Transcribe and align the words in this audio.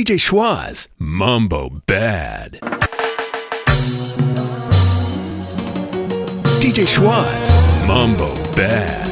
DJ 0.00 0.18
Schwaz, 0.18 0.88
Mambo 0.98 1.68
Bad. 1.86 2.58
DJ 6.58 6.86
Schwaz, 6.88 7.50
Mambo 7.86 8.34
Bad. 8.56 9.06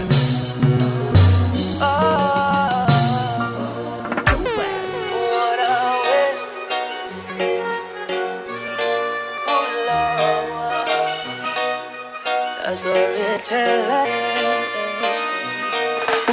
Storyteller. 12.74 14.06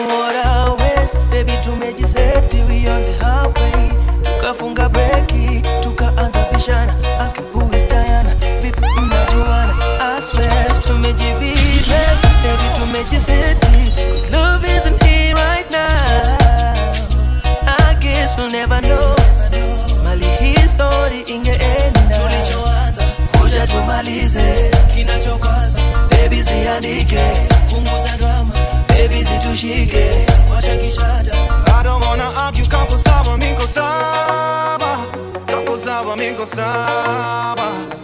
What 0.08 0.36
a 0.46 0.76
waste. 0.80 1.14
Baby, 1.30 1.58
tumejiseti 1.62 2.64
we 2.70 2.88
on 2.88 3.02
the 3.02 3.14
highway. 3.20 3.34
Sawa, 36.45 37.95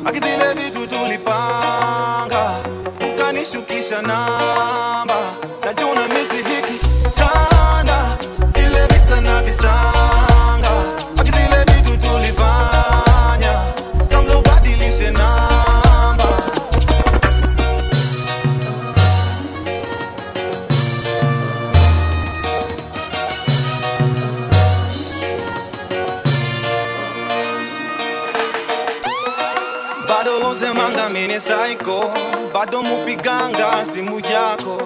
simu 33.94 34.20
yako. 34.20 34.82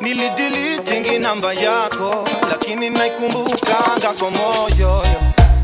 Nilidilitingi 0.00 1.18
namba 1.18 1.52
yako 1.52 2.28
lakini 2.50 2.90
naikumbukanga 2.90 4.12
kwa 4.18 4.30
moyo. 4.30 5.02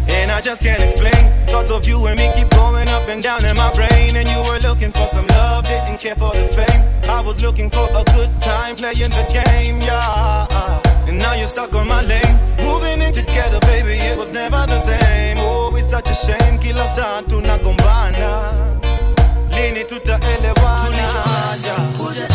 And 0.09 0.31
I 0.31 0.41
just 0.43 0.63
can't 0.63 0.83
explain. 0.83 1.31
Thoughts 1.47 1.71
of 1.71 1.87
you 1.89 2.07
and 2.07 2.19
me 2.19 2.31
keep 2.35 2.51
going 2.51 2.89
up 2.89 3.09
and 3.09 3.23
down 3.23 3.45
in 3.45 3.57
my 3.57 3.71
brain. 3.73 4.17
And 4.17 4.29
you 4.29 4.43
were 4.43 4.59
looking 4.61 4.93
for 4.93 5.07
some 5.09 5.27
love, 5.29 5.65
didn't 5.65 5.99
care 6.01 6.15
for 6.17 6.33
the 6.35 6.47
fame. 6.49 6.83
I 7.09 7.21
was 7.21 7.43
looking 7.43 7.71
for 7.71 7.89
a 7.91 8.05
good 8.15 8.31
time 8.41 8.77
playing 8.77 9.11
the 9.11 9.25
game, 9.33 9.81
yeah. 9.81 10.81
And 11.09 11.19
now 11.19 11.35
you're 11.35 11.49
stuck 11.49 11.75
on 11.75 11.89
my 11.89 12.03
lane. 12.03 12.39
Moving 12.63 13.01
in 13.01 13.13
together, 13.13 13.59
baby, 13.61 13.95
it 13.95 14.19
was 14.19 14.31
never 14.33 14.67
the 14.67 14.81
same. 14.81 15.39
Oh, 15.41 15.75
it's 15.77 15.91
such 15.91 16.11
a 16.11 16.15
shame, 16.15 16.59
kila 16.59 16.89
saa 16.97 17.23
tunagombana. 17.23 18.53
Lini 19.51 19.85
tutaelewana? 19.85 21.09
Kuja 21.99 22.27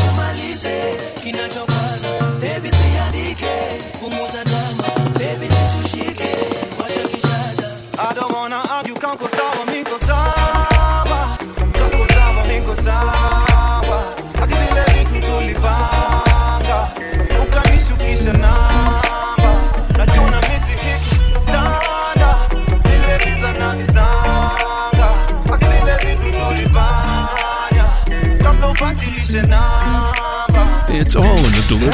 to 31.68 31.76
be 31.76 31.86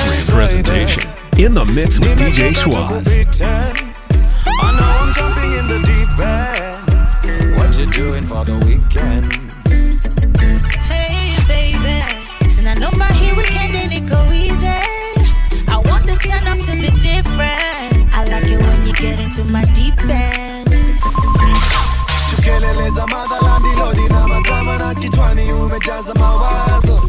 different. 17.01 18.13
I 18.15 18.25
like 18.29 18.45
it 18.45 18.59
when 18.59 18.85
you 18.85 18.93
get 18.93 19.19
into 19.19 19.43
my 19.51 19.63
deep 19.73 19.97
end. 20.09 20.69
tukeleleza 22.29 23.07
madhalandi 23.07 23.67
lodi 23.79 24.09
na 24.09 24.27
madrama 24.27 24.77
na 24.77 24.95
kichwani 24.95 25.51
umejaza 25.51 26.13
mawazo 26.13 27.02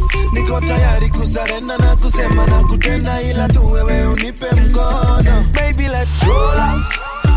niko 0.44 0.60
tayari 0.60 1.08
kusarenda 1.10 1.78
na 1.78 1.96
kusema 1.96 2.46
na 2.46 2.62
kutenda 2.62 3.22
ila 3.22 3.48
tu 3.48 3.72
wewe 3.72 4.06
unipe 4.06 4.46
mkono 4.52 5.44
Baby, 5.54 5.88
let's 5.88 6.22
roll 6.26 6.60
out. 6.60 6.84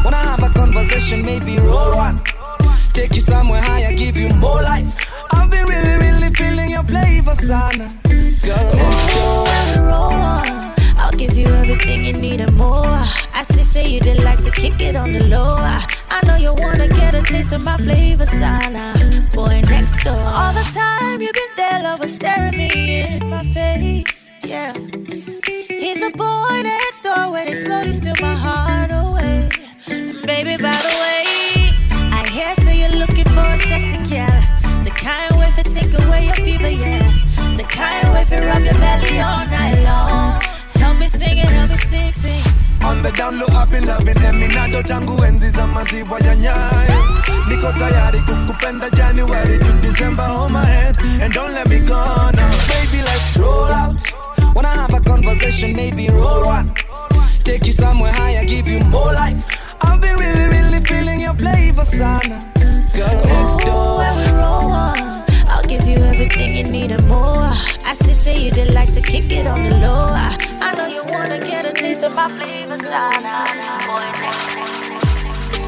Wanna 0.06 0.18
have 0.18 0.44
a 0.44 0.50
conversation, 0.50 1.24
maybe 1.24 1.58
roll 1.58 1.96
one. 1.98 2.20
Take 2.94 3.16
you 3.16 3.22
somewhere 3.22 3.62
higher, 3.62 3.94
give 3.94 4.18
you 4.22 4.30
more 4.30 4.62
life. 4.62 4.88
I've 5.32 5.50
been 5.50 5.66
really, 5.68 5.98
really 5.98 6.30
feeling 6.36 6.72
your 6.72 6.84
flavor, 6.84 7.36
sana. 7.36 7.90
Girl, 8.44 8.72
let's 8.74 9.14
go. 9.14 9.44
When 9.44 9.68
we 9.76 9.92
roll 9.92 10.14
on, 10.14 10.74
I'll 10.98 11.12
give 11.18 11.34
you 11.38 11.48
everything 11.48 12.06
you 12.06 12.14
need 12.14 12.42
and 12.42 12.56
more. 12.58 12.86
I 13.34 13.44
see, 13.52 13.64
say 13.64 13.88
you 13.88 14.00
did 14.02 14.24
like 14.24 14.44
to 14.44 14.52
kick 14.52 14.80
it 14.82 14.96
on 14.96 15.12
the 15.14 15.28
low. 15.28 15.57
I 16.18 16.22
know 16.26 16.36
you 16.36 16.54
wanna 16.54 16.88
get 16.88 17.14
a 17.14 17.22
taste 17.22 17.52
of 17.54 17.64
my 17.64 17.78
flavor, 17.78 18.26
sana. 18.26 18.96
Boy 19.36 19.62
next 19.70 20.04
door. 20.04 20.18
All 20.18 20.52
the 20.52 20.66
time 20.74 21.22
you've 21.22 21.32
been 21.32 21.54
there, 21.56 21.84
lover, 21.84 22.08
staring 22.08 22.58
me 22.58 23.02
in 23.02 23.30
my 23.30 23.44
face. 23.54 24.32
Yeah. 24.44 24.74
He's 24.74 26.00
the 26.06 26.12
boy 26.16 26.62
next 26.64 27.02
door 27.02 27.30
where 27.32 27.46
they 27.46 27.54
slowly 27.54 27.94
steal 27.94 28.16
my 28.20 28.34
heart 28.34 28.90
away. 28.90 29.50
Baby, 30.26 30.58
by 30.60 30.87
on 42.88 43.02
the 43.04 43.12
down 43.12 43.38
low 43.40 43.46
I've 43.52 43.70
been 43.72 43.86
loving 43.86 44.18
eminado 44.24 44.82
tangu 44.84 45.26
enzi 45.26 45.50
za 45.50 45.68
maziwa 45.68 46.20
ya 46.20 46.36
nyayo 46.36 47.04
niko 47.50 47.72
tayari 47.72 48.20
kukupenda 48.20 48.90
January 48.90 49.60
to 49.60 49.74
December 49.82 50.24
hold 50.24 50.52
my 50.52 50.66
hand 50.66 50.98
and 51.22 51.34
don't 51.34 51.54
let 51.54 51.70
me 51.70 51.80
go 51.80 51.96
now 51.96 52.54
Baby, 52.68 53.04
let's 53.04 53.38
roll 53.38 53.72
out. 53.74 54.02
Wanna 54.56 54.70
have 54.70 54.94
a 54.94 55.00
conversation, 55.02 55.74
maybe 55.74 56.08
roll 56.10 56.46
one. 56.46 56.72
Take 57.44 57.66
you 57.68 57.74
somewhere 57.74 58.12
higher, 58.12 58.44
give 58.46 58.68
you 58.68 58.80
more 58.90 59.14
life. 59.14 59.38
I've 59.82 60.00
been 60.02 60.16
really, 60.18 60.46
really 60.46 60.80
feeling 60.86 61.20
your 61.22 61.34
flavor, 61.36 61.86
sana. 61.86 62.40
Girl, 62.94 63.22
Ooh, 63.26 63.60
go. 63.66 63.98
when 63.98 64.18
we 64.18 64.32
roll 64.40 64.72
on, 64.72 64.98
I'll 65.00 65.27
give 65.68 65.86
you 65.86 65.98
everything 65.98 66.56
you 66.56 66.64
need 66.64 66.92
and 66.92 67.06
more. 67.08 67.52
I 67.86 67.94
see, 68.02 68.14
say 68.14 68.38
you 68.46 68.52
did 68.52 68.74
like 68.74 68.94
to 68.94 69.02
kick 69.02 69.32
it 69.32 69.48
on 69.48 69.64
the 69.64 69.78
low. 69.78 70.06
I, 70.10 70.74
know 70.78 70.88
you 70.88 71.04
wanna 71.04 71.40
get 71.40 71.66
a 71.66 71.74
taste 71.74 72.04
of 72.04 72.16
my 72.16 72.28
flavor, 72.30 72.78
sana. 72.78 73.46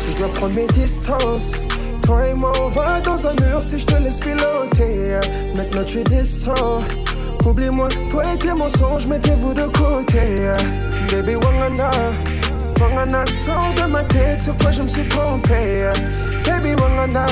Je 0.08 0.16
dois 0.18 0.30
prendre 0.34 0.56
mes 0.56 0.68
distances. 0.68 1.52
Toi 2.04 2.28
et 2.28 2.34
moi, 2.34 2.52
on 2.62 2.70
va 2.70 3.02
dans 3.02 3.28
un 3.28 3.34
mur 3.34 3.62
si 3.62 3.78
je 3.78 3.86
te 3.86 3.96
laisse 3.96 4.20
piloter. 4.20 5.20
Maintenant 5.56 5.84
tu 5.84 6.04
descends. 6.04 6.84
Oublie-moi, 7.46 7.90
toi 8.10 8.24
et 8.34 8.38
tes 8.38 8.54
mensonges, 8.54 9.08
mettez-vous 9.08 9.54
de 9.54 9.64
côté. 9.64 10.42
Baby 11.12 11.36
Wangana, 11.36 11.92
Wangana, 12.80 13.26
sors 13.46 13.74
de 13.76 13.92
ma 13.92 14.04
tête, 14.04 14.44
sur 14.44 14.58
quoi 14.58 14.72
je 14.72 14.82
me 14.82 14.88
suis 14.88 15.08
trompé. 15.08 15.90
Baby 16.46 16.74
Wangana, 16.82 17.26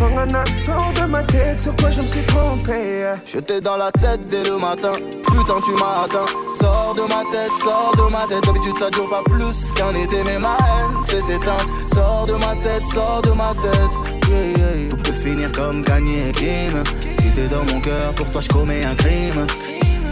Wangana, 0.00 0.44
sors 0.64 0.92
de 0.94 1.10
ma 1.10 1.22
tête, 1.22 1.60
sur 1.60 1.74
quoi 1.76 1.90
je 1.90 2.02
me 2.02 2.06
suis 2.06 2.22
trompé. 2.26 3.12
J'étais 3.24 3.60
dans 3.60 3.76
la 3.76 3.90
tête 3.92 4.26
dès 4.28 4.42
le 4.44 4.58
matin. 4.58 4.94
Putain 5.24 5.60
tu 5.64 5.72
m'as 5.72 6.04
atteint. 6.04 6.30
Sors 6.60 6.94
de 6.94 7.02
ma 7.02 7.22
tête, 7.32 7.50
sors 7.62 7.94
de 7.96 8.12
ma 8.12 8.26
tête. 8.26 8.44
D'habitude 8.44 8.78
ça 8.78 8.90
dure 8.90 9.08
pas 9.08 9.22
plus 9.24 9.72
qu'un 9.72 9.94
été 9.94 10.22
Mais 10.24 10.38
ma 10.38 10.56
haine 10.56 11.04
s'est 11.08 11.34
éteinte. 11.34 11.68
Sors 11.92 12.26
de 12.26 12.34
ma 12.34 12.54
tête, 12.56 12.82
sors 12.92 13.22
de 13.22 13.30
ma 13.30 13.52
tête. 13.62 13.94
Yeah, 14.28 14.78
yeah. 14.78 14.90
Tout 14.90 14.96
peut 14.96 15.12
finir 15.12 15.52
comme 15.52 15.82
gagner 15.82 16.32
Kim 16.32 16.82
Si 17.20 17.30
t'es 17.34 17.48
dans 17.48 17.64
mon 17.72 17.80
cœur, 17.80 18.14
pour 18.14 18.30
toi 18.30 18.40
je 18.40 18.48
commets 18.48 18.84
un 18.84 18.94
crime. 18.94 19.46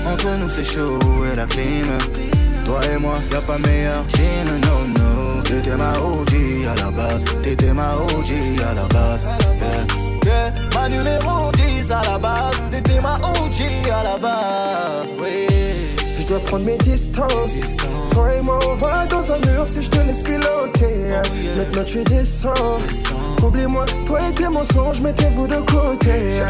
Entre 0.06 0.28
nous 0.38 0.48
c'est 0.48 0.64
chaud 0.64 0.98
et 1.32 1.36
la 1.36 1.46
clim. 1.46 1.86
Toi 2.64 2.80
et 2.92 2.98
moi, 2.98 3.14
y'a 3.32 3.40
pas 3.40 3.58
meilleur 3.58 4.06
team, 4.06 4.46
no 4.62 4.86
no. 4.98 5.42
T'étais 5.42 5.76
ma 5.76 5.92
OG 5.98 6.66
à 6.70 6.74
la 6.80 6.90
base. 6.90 7.24
T'étais 7.42 7.72
ma 7.72 7.94
OG 7.96 8.30
à 8.70 8.74
la 8.74 8.86
base 8.86 9.26
yeah. 10.54 10.62
Yeah, 10.62 10.70
ma 10.74 10.88
numéro 10.88 11.52
10 11.52 11.90
à 11.92 12.02
la 12.10 12.18
base 12.18 12.56
T'étais 12.70 13.00
ma 13.00 13.16
OG 13.16 13.88
à 13.90 14.02
la 14.02 14.18
base, 14.18 15.14
oui 15.20 15.46
Je 16.18 16.26
dois 16.26 16.40
prendre 16.40 16.64
mes 16.64 16.78
distances. 16.78 17.60
Toi 18.10 18.34
et 18.38 18.42
moi, 18.42 18.58
on 18.68 18.74
va 18.74 19.06
dans 19.06 19.32
un 19.32 19.38
mur 19.38 19.66
si 19.66 19.82
je 19.82 19.90
te 19.90 19.98
laisse 20.00 20.22
piloter. 20.22 21.06
Maintenant 21.56 21.84
tu 21.84 22.04
descends. 22.04 22.78
Oublie-moi, 23.42 23.84
toi 24.06 24.18
et 24.28 24.32
tes 24.34 24.48
mensonges, 24.48 25.00
mettez-vous 25.00 25.46
de 25.48 25.56
côté. 25.56 26.40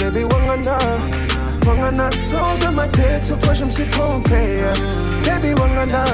Baby 0.00 0.24
Wangana, 0.24 0.78
Wangana, 1.66 2.10
sors 2.30 2.56
de 2.60 2.68
ma 2.74 2.86
tête. 2.88 3.24
Sur 3.26 3.38
toi, 3.38 3.52
je 3.52 3.64
me 3.64 3.70
suis 3.70 3.86
trompé. 3.86 4.62
Baby 5.24 5.52
Wangana, 5.60 6.04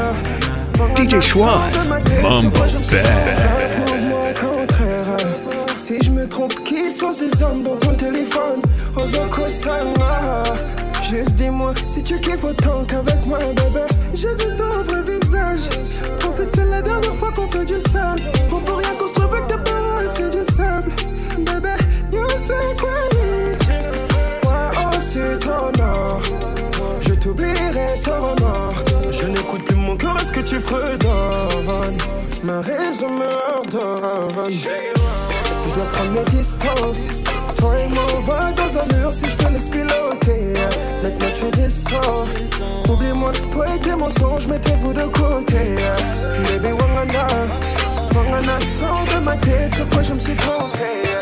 Wangana, 0.78 1.04
DJ 1.04 1.20
Schwartz, 1.20 1.74
sors 1.74 1.84
de 1.84 1.88
ma 1.90 2.00
tête. 2.00 2.20
Sur 2.22 2.30
Mumble 2.30 2.50
toi, 2.52 2.66
je 2.66 2.78
me 2.78 2.82
suis 2.82 2.96
Bad. 4.56 5.45
Si 5.86 6.02
je 6.02 6.10
me 6.10 6.26
trompe, 6.26 6.52
qui 6.64 6.90
sont 6.90 7.12
ces 7.12 7.44
hommes 7.44 7.62
dans 7.62 7.76
ton 7.76 7.94
téléphone? 7.94 8.60
Ozoko 8.96 9.48
Sama 9.48 10.42
Juste 11.08 11.36
dis-moi 11.36 11.74
si 11.86 12.02
tu 12.02 12.18
kiffes 12.18 12.42
autant 12.42 12.84
qu'avec 12.84 13.24
moi, 13.24 13.38
bébé. 13.38 13.86
J'ai 14.12 14.30
vu 14.30 14.56
ton 14.56 14.82
vrai 14.82 15.02
visage. 15.02 15.60
Profite, 16.18 16.48
c'est 16.56 16.64
la 16.64 16.82
dernière 16.82 17.14
fois 17.14 17.30
qu'on 17.30 17.48
fait 17.48 17.64
du 17.64 17.80
sale. 17.82 18.18
On 18.50 18.58
peut 18.62 18.72
rien 18.72 18.94
construire 18.98 19.32
avec 19.32 19.46
tes 19.46 19.58
paroles, 19.58 20.08
c'est 20.08 20.30
du 20.30 20.44
sable. 20.52 20.90
Bébé, 21.38 21.74
Moi 24.42 24.72
aussi 24.98 25.20
ton 25.38 25.70
or. 25.80 26.20
Je 27.00 27.14
t'oublierai 27.14 27.96
sans 27.96 28.34
remords. 28.34 28.74
Je 29.12 29.26
n'écoute 29.28 29.62
plus 29.62 29.76
mon 29.76 29.96
cœur, 29.96 30.16
est-ce 30.20 30.32
que 30.32 30.40
tu 30.40 30.58
fredonnes? 30.58 31.96
Ma 32.42 32.60
raison 32.60 33.08
me. 33.08 33.26
Dois 35.76 35.84
prendre 35.92 36.12
mes 36.12 36.24
distances. 36.24 37.08
Toi 37.58 37.78
et 37.78 37.88
moi, 37.88 38.06
on 38.16 38.20
va 38.20 38.50
dans 38.52 38.78
un 38.78 38.96
mur 38.96 39.12
si 39.12 39.28
je 39.28 39.36
te 39.36 39.52
laisse 39.52 39.68
piloter. 39.68 40.54
Maintenant 41.02 41.28
tu 41.38 41.50
descends. 41.50 42.24
Oublie-moi, 42.88 43.32
toi 43.50 43.66
et 43.74 43.78
tes 43.80 43.94
mensonges, 43.94 44.46
mettez-vous 44.46 44.94
de 44.94 45.02
côté. 45.02 45.76
Baby 46.46 46.72
Wangana, 46.72 47.26
Wangana, 48.14 48.58
sors 48.78 49.04
de 49.14 49.22
ma 49.22 49.36
tête, 49.36 49.74
sur 49.74 49.86
quoi 49.90 50.02
je 50.02 50.14
me 50.14 50.18
suis 50.18 50.36
trompé. 50.36 51.15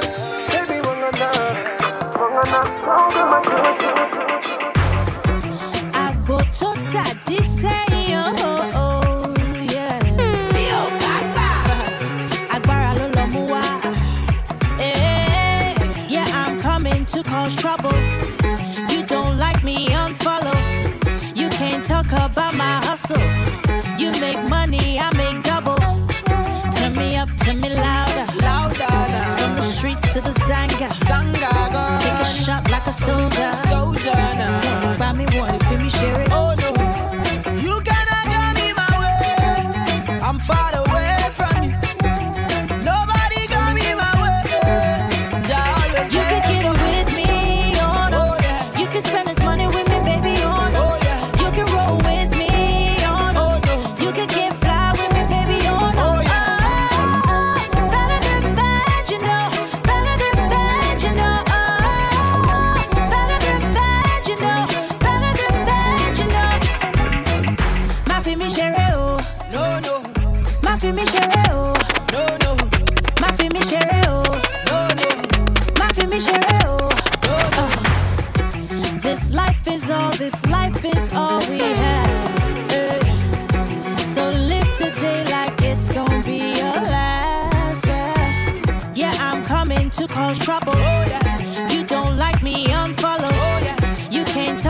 Like 32.87 32.95
a 32.95 33.03
soldier. 33.03 33.53
Soldier 33.69 34.15
now. 34.15 34.97
Buy 34.99 35.13
me 35.13 35.25
one, 35.39 35.55
if 35.55 35.81
me 35.81 35.89
share 35.89 36.21
it. 36.21 36.29
Oh 36.31 36.55
no, 36.59 36.71
you 37.61 37.81
cannot 37.81 38.25
get 38.33 38.55
me 38.59 38.73
my 38.73 38.89
way. 39.01 40.21
I'm 40.21 40.39
far 40.39 40.75
away 40.75 40.84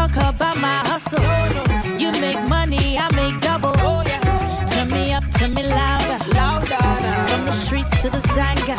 talk 0.08 0.34
about 0.34 0.56
my 0.58 0.78
hustle. 0.88 1.20
no, 1.20 1.48
no, 1.48 1.96
You 1.98 2.10
make 2.20 2.40
money, 2.48 2.98
I 2.98 3.08
make 3.14 3.40
double. 3.40 3.72
oh 3.78 4.02
yeah, 4.06 4.66
Turn 4.66 4.90
me 4.90 5.12
up, 5.12 5.24
turn 5.32 5.54
me 5.54 5.62
louder. 5.62 6.18
louder 6.34 6.82
From 7.28 7.44
the 7.44 7.52
streets 7.52 7.90
to 8.02 8.10
the 8.10 8.20
Zanga. 8.34 8.76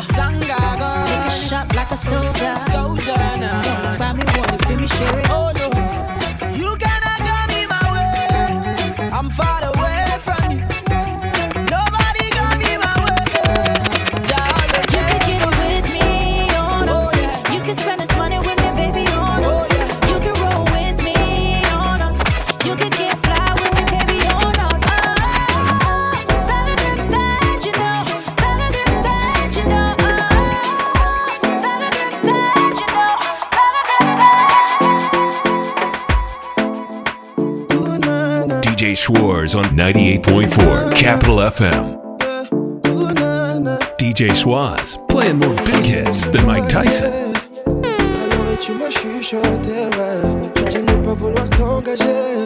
Take 1.06 1.26
a 1.26 1.32
shot 1.32 1.76
like 1.76 1.92
a 1.92 1.98
soldier. 1.98 2.56
Soldier. 2.72 3.16
Buy 4.00 4.14
me 4.14 4.24
one, 4.40 4.54
if 4.54 4.80
me 4.80 4.88
share 4.88 5.20
it. 5.20 5.28
Oh, 5.30 5.52
98.4 39.76 40.96
Capital 40.96 41.40
FM. 41.52 42.00
DJ 44.00 44.34
Schwartz 44.34 44.98
playing 45.10 45.38
more 45.38 45.54
big 45.66 45.84
hits 45.84 46.30
than 46.30 46.46
Mike 46.46 46.70
Tyson. 46.70 47.12
Alors 47.66 48.58
tu 48.62 48.72
m'as 48.72 48.90
chuchoté, 48.90 49.90
ouais. 49.98 50.52
Tu 50.56 50.64
dis 50.64 50.78
ne 50.78 50.96
pas 51.04 51.14
vouloir 51.14 51.50
t'engager. 51.50 52.46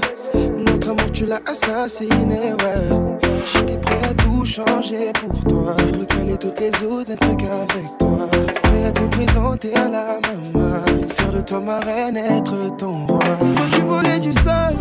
Notre 0.66 0.90
amour, 0.90 1.12
tu 1.14 1.28
l'as 1.28 1.42
assassiné, 1.46 2.54
ouais. 2.64 3.20
J'étais 3.54 3.78
prêt 3.78 4.00
à 4.10 4.14
tout 4.16 4.44
changer 4.44 5.14
pour 5.14 5.40
toi. 5.44 5.76
Recaler 6.00 6.38
toutes 6.40 6.60
les 6.60 6.72
autres, 6.84 7.12
n'être 7.12 7.38
qu'avec 7.38 7.98
toi. 8.00 8.28
Prêt 8.64 8.86
à 8.86 8.92
te 8.92 9.04
présenter 9.04 9.76
à 9.76 9.88
la 9.88 10.20
maman. 10.26 10.84
Faire 11.16 11.32
de 11.32 11.42
toi 11.42 11.60
ma 11.60 11.80
reine, 11.80 12.18
être 12.18 12.76
ton 12.78 13.06
roi. 13.06 13.20
Toi, 13.20 13.66
tu 13.72 13.82
voulais 13.82 14.20
du 14.20 14.34
sol, 14.34 14.74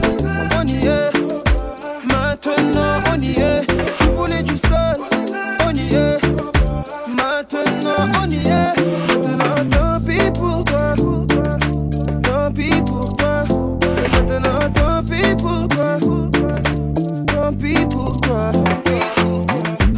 on 0.58 0.66
y 0.66 0.86
est. 0.86 1.17
Maintenant, 2.44 2.92
on 3.12 3.20
y 3.20 3.32
est. 3.32 3.66
Tu 3.98 4.04
voulais 4.14 4.42
du 4.42 4.56
sol, 4.56 5.04
on 5.66 5.70
y 5.72 5.94
est. 5.94 6.18
Maintenant 7.08 8.04
on 8.22 8.30
y 8.30 8.36
est 8.36 8.74
Maintenant 9.26 9.64
tant 9.70 10.00
pis 10.06 10.30
pour 10.38 10.62
toi 10.64 10.94
Tant 12.22 12.52
pis 12.52 12.82
pour 12.86 13.12
toi 13.16 13.44
Maintenant 14.12 14.68
tant 14.74 15.02
pis 15.02 15.34
pour 15.36 15.68
toi 15.68 15.98
Tant 17.26 17.52
pis 17.54 17.86
pour 17.86 18.16
toi 18.20 18.52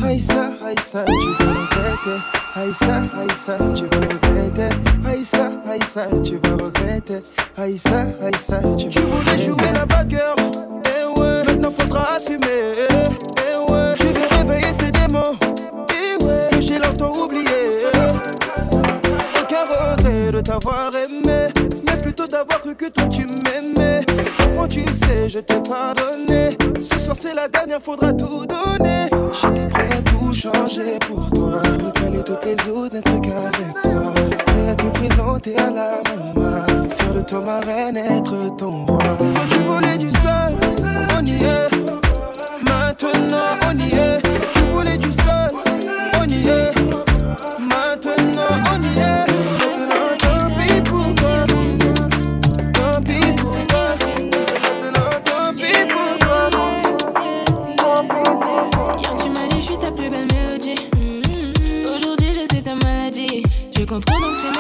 Aïssa, 0.03 0.51
Aïssa, 0.65 1.05
tu 1.05 1.29
peux 1.39 1.45
répéter 1.45 2.19
Aïssa, 2.57 3.03
Aïssa, 3.17 3.57
tu 3.75 3.85
vas 3.85 4.01
regretter. 4.01 4.75
Aïssa, 5.07 5.53
Aïssa, 5.69 6.07
tu 6.25 6.37
vas 6.43 6.65
regretter. 6.65 7.23
Aïssa, 7.57 8.07
Aïssa, 8.21 8.61
tu 8.77 8.89
vas 8.89 8.91
Tu 8.91 9.01
voulais 9.01 9.39
jouer 9.39 9.73
la 9.73 9.87
bad 9.87 10.11
girl. 10.11 10.90
Maintenant 11.61 11.77
faudra 11.79 12.15
assumer. 12.17 12.89
Eh 12.89 13.71
ouais, 13.71 13.95
je 13.99 14.05
vais 14.05 14.27
réveiller 14.35 14.73
ces 14.79 14.91
démons. 14.91 15.37
Eh 15.91 16.25
ouais, 16.25 16.49
que 16.53 16.61
j'ai 16.61 16.79
longtemps 16.79 17.13
oublié. 17.13 17.85
Aucun 19.39 19.65
regret 19.65 20.33
de 20.33 20.41
t'avoir 20.41 20.91
aimé. 20.95 21.49
Mais 21.87 21.99
plutôt 22.01 22.25
d'avoir 22.25 22.61
cru 22.61 22.75
que 22.75 22.87
toi 22.87 23.05
tu 23.09 23.27
m'aimais. 23.45 24.01
Enfant, 24.39 24.69
tu 24.69 24.81
sais, 24.81 25.29
je 25.29 25.41
t'ai 25.41 25.61
pardonné. 25.69 26.57
Ce 26.81 26.99
soir, 26.99 27.15
c'est 27.21 27.37
la 27.37 27.47
dernière, 27.47 27.83
faudra 27.83 28.11
tout 28.15 28.47
donner. 28.47 29.11
J'étais 29.43 29.67
prêt 29.67 29.89
à 29.99 30.01
tout 30.01 30.33
changer 30.33 30.99
pour 31.07 31.29
toi. 31.29 31.61
Recaler 31.61 32.25
toutes 32.25 32.45
les 32.47 32.73
autres, 32.73 32.95
n'être 32.95 33.21
qu'avec 33.21 33.83
toi. 33.83 34.50
À 35.25 35.71
la 35.71 36.01
maman. 36.35 36.89
Faire 36.97 37.15
de 37.15 37.21
toi 37.21 37.41
ma 37.41 37.61
reine, 37.61 37.97
être 37.99 38.57
ton 38.57 38.87
roi. 38.87 38.99
Quand 39.19 39.49
tu 39.51 39.59
voulais 39.59 39.99
du 39.99 40.11
sol, 40.11 40.55
on 41.21 41.27
y 41.27 41.35
est. 41.35 41.71
Maintenant, 42.65 43.51
on 43.69 43.79
y 43.79 43.91
est. 43.99 44.23
Tu 44.53 44.61
voulais 44.73 44.97
du 44.97 45.13
sol, 45.13 45.51
on 46.19 46.25
y 46.25 46.49
est. 46.49 46.73
Maintenant, 47.59 48.55
on 48.73 48.83
y 48.83 48.99
est. 48.99 49.27
Maintenant, 49.91 50.17
tant 50.19 50.49
pis 50.57 50.81
pour 50.89 51.15
toi. 51.15 51.37
Tant 52.73 53.03
pis 53.03 53.33
pour 53.37 53.55
toi. 53.67 53.85
Maintenant, 54.81 55.21
tant 55.23 55.53
pis 55.55 55.85
pour 55.93 56.19
toi. 56.19 56.41
Hier 58.99 59.15
tu 59.17 59.29
m'as 59.29 59.49
dit 59.49 59.61
je 59.61 59.65
suis 59.67 59.79
ta 59.79 59.91
plus 59.93 60.09
belle 60.09 60.27
mélodie 60.33 60.89
Mhm. 60.97 61.85
Aujourd'hui 61.95 62.31
je 62.35 62.55
suis 62.55 62.63
ta 62.63 62.75
maladie 62.75 63.43
Je 63.77 63.85
contrôle 63.85 64.21
donc 64.23 64.37
c'est 64.39 64.60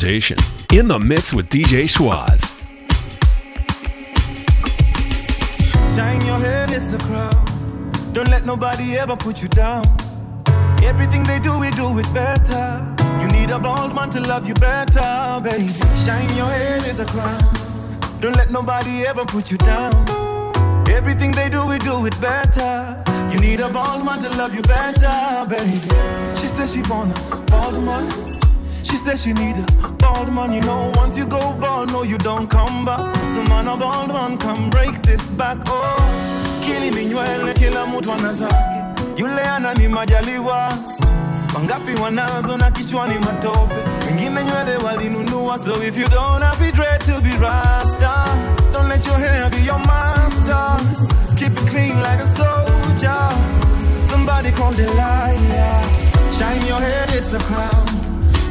presentation. 0.00 0.38
In 0.72 0.88
the 0.88 0.98
mix 0.98 1.32
with 1.32 1.48
DJ 1.50 1.84
Schwaz. 1.84 2.54
Shine 5.94 6.24
your 6.24 6.38
head, 6.38 6.70
it's 6.70 6.86
the 6.86 6.98
crowd. 6.98 8.14
Don't 8.14 8.28
let 8.28 8.46
nobody 8.46 8.96
ever 8.96 9.14
put 9.14 9.42
you 9.42 9.48
down. 9.48 9.84
Everything 10.82 11.22
they 11.24 11.38
do, 11.38 11.58
we 11.58 11.70
do 11.72 11.98
it 11.98 12.12
better. 12.14 12.96
You 13.20 13.28
need 13.28 13.50
a 13.50 13.58
man 13.58 14.10
to 14.10 14.20
love 14.20 14.48
you 14.48 14.54
better, 14.54 15.40
baby. 15.42 15.72
Shine 16.04 16.34
your 16.34 16.48
head, 16.48 16.82
it's 16.86 16.98
a 16.98 17.04
crown. 17.04 17.42
Don't 18.20 18.36
let 18.36 18.50
nobody 18.50 19.04
ever 19.06 19.26
put 19.26 19.50
you 19.50 19.58
down. 19.58 19.92
Everything 20.88 21.30
they 21.32 21.50
do, 21.50 21.66
we 21.66 21.78
do 21.78 22.06
it 22.06 22.18
better. 22.20 23.02
You 23.30 23.38
need 23.38 23.60
a 23.60 23.68
bald 23.68 24.04
man 24.04 24.20
to 24.20 24.30
love 24.30 24.54
you 24.54 24.62
better, 24.62 25.46
baby. 25.46 25.78
She 26.40 26.48
says 26.48 26.72
she 26.72 26.80
want 26.82 27.18
a 27.18 27.36
bald 27.50 27.84
man. 27.84 28.39
She 28.82 28.96
says 28.96 29.22
she 29.22 29.32
need 29.32 29.56
a 29.84 29.88
bald 29.88 30.32
man. 30.32 30.52
You 30.52 30.60
know, 30.62 30.92
once 30.96 31.16
you 31.16 31.26
go 31.26 31.52
bald, 31.60 31.92
no, 31.92 32.02
you 32.02 32.18
don't 32.18 32.48
come 32.48 32.84
back. 32.84 33.14
So 33.34 33.42
man, 33.44 33.68
a 33.68 33.76
bald 33.76 34.08
man, 34.08 34.38
come 34.38 34.70
break 34.70 35.02
this 35.02 35.22
back. 35.38 35.58
Oh, 35.66 36.60
kili 36.64 36.90
minywele, 36.90 37.52
kila 37.54 37.86
mtu 37.86 38.12
ana 38.12 38.32
zake. 38.32 38.80
Yule 39.16 39.42
ana 39.42 39.74
ni 39.74 39.88
majaliwa. 39.88 40.78
Mangapi 41.54 41.94
wanazo 42.02 42.56
na 42.56 42.70
kichwani 42.70 43.18
matope. 43.18 43.74
Wengine 44.06 44.44
nywele 44.44 44.76
walinunua. 44.76 45.58
So 45.58 45.82
if 45.82 45.98
you 45.98 46.08
don't 46.08 46.42
have 46.42 46.68
it 46.68 46.74
dread 46.74 47.00
to 47.00 47.20
be 47.20 47.30
rasta, 47.36 48.14
don't 48.72 48.88
let 48.88 49.04
your 49.06 49.18
hair 49.18 49.50
be 49.50 49.58
your 49.58 49.78
master. 49.78 50.80
Keep 51.36 51.52
it 51.52 51.68
clean 51.70 52.00
like 52.00 52.20
a 52.20 52.26
soldier. 52.36 53.30
Somebody 54.10 54.50
call 54.52 54.72
Delilah. 54.72 55.34
Shine 56.38 56.66
your 56.66 56.80
head, 56.80 57.10
it's 57.14 57.32
a 57.32 57.38
crown. 57.38 57.89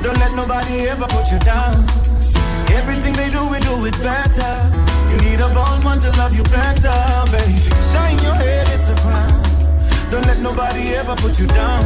Don't 0.01 0.17
let 0.17 0.33
nobody 0.33 0.87
ever 0.87 1.05
put 1.07 1.29
you 1.31 1.39
down. 1.39 1.85
Everything 2.71 3.13
they 3.13 3.29
do, 3.29 3.45
we 3.47 3.59
do 3.59 3.85
it 3.85 3.97
better. 3.99 4.53
You 5.11 5.17
need 5.17 5.39
a 5.41 5.49
bald 5.53 5.83
man 5.83 5.99
to 5.99 6.09
love 6.11 6.33
you 6.35 6.43
better, 6.43 6.95
baby. 7.31 7.59
Shine 7.91 8.17
your 8.19 8.35
head, 8.35 8.67
it's 8.69 8.87
a 8.89 8.95
crown. 8.95 9.43
Don't 10.09 10.25
let 10.25 10.39
nobody 10.39 10.95
ever 10.95 11.15
put 11.17 11.37
you 11.37 11.47
down. 11.47 11.83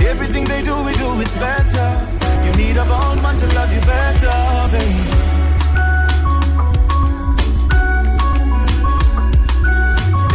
Everything 0.00 0.44
they 0.44 0.62
do, 0.62 0.82
we 0.82 0.92
do 0.94 1.20
it 1.20 1.32
better. 1.38 1.90
You 2.44 2.52
need 2.56 2.76
a 2.76 2.84
bald 2.84 3.22
man 3.22 3.38
to 3.38 3.46
love 3.54 3.72
you 3.72 3.80
better, 3.82 4.68
baby. 4.72 5.32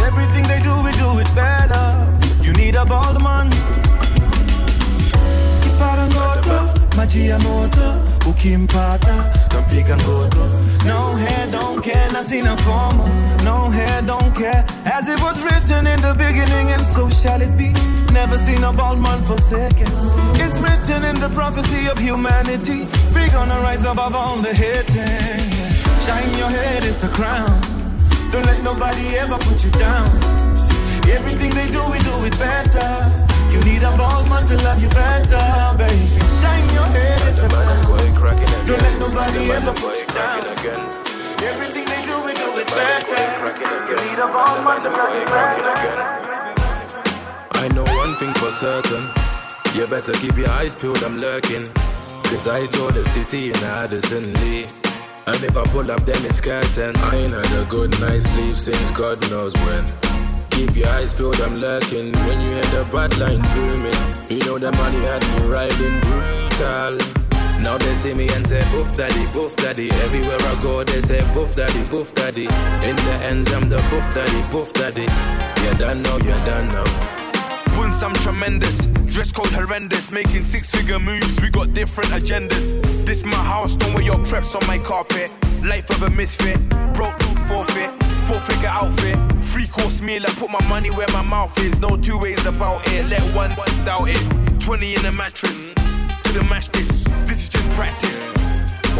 Everything 0.08 0.44
they 0.48 0.60
do, 0.60 0.74
we 0.82 0.92
do 0.92 1.18
it 1.18 1.30
better. 1.34 1.86
You 2.42 2.52
need 2.54 2.76
a 2.76 2.84
bald 2.86 3.22
man. 3.22 3.87
Maji 6.98 7.28
ya 7.28 7.38
moto, 7.38 7.86
ukimpata 8.30 9.14
nampiga 9.52 9.96
ngoto. 9.96 10.44
No 10.84 11.14
hair, 11.16 11.46
don't 11.50 11.80
care, 11.84 12.10
na 12.12 12.22
sina 12.24 12.56
forma. 12.56 13.04
No 13.44 13.70
hair, 13.70 14.02
don't 14.02 14.34
care, 14.34 14.64
as 14.84 15.08
it 15.08 15.20
was 15.22 15.40
written 15.44 15.86
in 15.86 16.00
the 16.00 16.14
beginning, 16.14 16.66
and 16.74 16.84
so 16.94 17.08
shall 17.08 17.40
it 17.40 17.56
be. 17.56 17.68
Never 18.12 18.36
seen 18.38 18.64
a 18.64 18.72
bald 18.72 18.98
man 18.98 19.22
forsaken. 19.22 19.88
It's 20.44 20.58
written 20.64 21.04
in 21.04 21.20
the 21.20 21.30
prophecy 21.38 21.86
of 21.86 21.98
humanity. 21.98 22.80
We 23.14 23.22
gonna 23.36 23.60
rise 23.60 23.84
above 23.92 24.14
all 24.16 24.42
the 24.42 24.52
hating. 24.52 25.42
Shine 26.04 26.32
your 26.42 26.50
head, 26.50 26.82
it's 26.82 27.04
a 27.04 27.08
crown. 27.08 27.60
Don't 28.32 28.44
let 28.44 28.60
nobody 28.64 29.06
ever 29.22 29.38
put 29.38 29.62
you 29.64 29.70
down. 29.70 30.08
Everything 31.16 31.50
they 31.50 31.70
do, 31.70 31.82
we 31.92 31.98
do 32.00 32.14
it 32.28 32.36
better. 32.38 33.27
You 33.52 33.60
need 33.64 33.82
a 33.82 33.96
bald 33.96 34.28
man 34.28 34.46
to 34.46 34.56
love 34.56 34.82
you 34.82 34.88
better, 34.88 35.78
baby. 35.78 36.06
Shine 36.40 36.68
your 36.74 36.88
head, 36.96 37.20
it's 37.28 37.42
a 37.42 37.48
crown. 37.48 37.86
Don't 38.66 38.82
let 38.82 38.98
nobody 38.98 39.50
ever 39.50 39.72
put 39.72 39.98
you 39.98 40.06
down. 40.06 40.44
Everything 41.40 41.84
they 41.86 42.02
do, 42.04 42.20
we 42.24 42.32
do 42.34 42.48
it 42.58 42.66
better. 42.66 43.88
You 43.88 43.96
need 43.96 44.18
a 44.18 44.28
bald 44.28 44.64
man 44.64 44.82
to 44.82 44.90
love 44.90 45.14
you 45.14 45.26
better. 45.26 46.08
I 47.52 47.68
know 47.68 47.84
one 47.84 48.14
thing 48.16 48.32
for 48.34 48.50
certain. 48.50 49.04
You 49.74 49.86
better 49.86 50.12
keep 50.12 50.36
your 50.36 50.50
eyes 50.50 50.74
peeled, 50.74 51.02
I'm 51.02 51.16
lurking. 51.18 51.72
Cause 52.24 52.46
I 52.46 52.66
told 52.66 52.94
the 52.94 53.04
city 53.06 53.50
in 53.50 53.56
Addison 53.56 54.34
Lee. 54.34 54.66
And 55.26 55.44
if 55.44 55.56
I 55.56 55.64
pull 55.64 55.90
up, 55.90 56.00
then 56.02 56.24
it's 56.24 56.40
curtain. 56.40 56.96
I 56.96 57.16
ain't 57.16 57.32
had 57.32 57.52
a 57.60 57.64
good 57.64 57.98
night's 58.00 58.24
sleep 58.24 58.56
since 58.56 58.90
God 58.92 59.20
knows 59.30 59.54
when. 59.56 60.07
Keep 60.58 60.74
your 60.74 60.88
eyes 60.88 61.14
peeled, 61.14 61.40
I'm 61.40 61.54
lurking. 61.54 62.10
When 62.26 62.40
you 62.40 62.48
hear 62.48 62.64
the 62.74 62.84
bad 62.90 63.16
line 63.18 63.40
booming, 63.54 63.94
you 64.28 64.44
know 64.44 64.58
the 64.58 64.72
money 64.72 64.98
had 65.06 65.22
me 65.22 65.46
riding 65.46 66.00
brutal. 66.00 66.98
Now 67.62 67.78
they 67.78 67.94
see 67.94 68.12
me 68.12 68.28
and 68.30 68.44
say, 68.44 68.68
Boof 68.72 68.90
daddy, 68.90 69.24
boof 69.32 69.54
daddy. 69.54 69.88
Everywhere 70.02 70.36
I 70.40 70.60
go, 70.60 70.82
they 70.82 71.00
say, 71.00 71.20
Boof 71.32 71.54
daddy, 71.54 71.88
boof 71.88 72.12
daddy. 72.12 72.46
In 72.82 72.96
the 72.96 73.20
ends, 73.22 73.52
I'm 73.52 73.68
the 73.68 73.76
boof 73.88 74.12
daddy, 74.12 74.42
boof 74.50 74.72
daddy. 74.74 75.06
You 75.62 75.78
done 75.78 76.02
now, 76.02 76.16
you're 76.16 76.36
done 76.38 76.66
now. 76.74 77.78
Once 77.78 78.02
I'm 78.02 78.14
tremendous, 78.14 78.86
dress 79.14 79.30
code 79.30 79.52
horrendous, 79.52 80.10
making 80.10 80.42
six 80.42 80.74
figure 80.74 80.98
moves, 80.98 81.40
we 81.40 81.50
got 81.50 81.72
different 81.72 82.10
agendas. 82.10 82.74
This 83.06 83.24
my 83.24 83.36
house, 83.36 83.76
don't 83.76 83.94
wear 83.94 84.02
your 84.02 84.18
creps 84.26 84.56
on 84.56 84.66
my 84.66 84.78
carpet. 84.78 85.30
Life 85.62 85.88
of 85.90 86.02
a 86.02 86.10
misfit, 86.10 86.58
broke 86.94 87.22
forfeit, 87.46 87.94
four 88.28 88.40
figure 88.40 88.68
outfit, 88.68 89.16
three 89.42 89.66
course 89.66 90.02
meal, 90.02 90.22
I 90.26 90.30
put 90.34 90.50
my 90.50 90.62
money 90.68 90.90
where 90.90 91.08
my 91.14 91.22
mouth 91.22 91.58
is, 91.64 91.80
no 91.80 91.96
two 91.96 92.18
ways 92.18 92.44
about 92.44 92.86
it, 92.92 93.08
let 93.08 93.22
one 93.34 93.50
doubt 93.84 94.08
it. 94.08 94.60
20 94.60 94.96
in 94.96 95.06
a 95.06 95.12
mattress, 95.12 95.70
couldn't 96.24 96.48
match 96.50 96.68
this, 96.68 97.04
this 97.26 97.44
is 97.44 97.48
just 97.48 97.70
practice. 97.70 98.30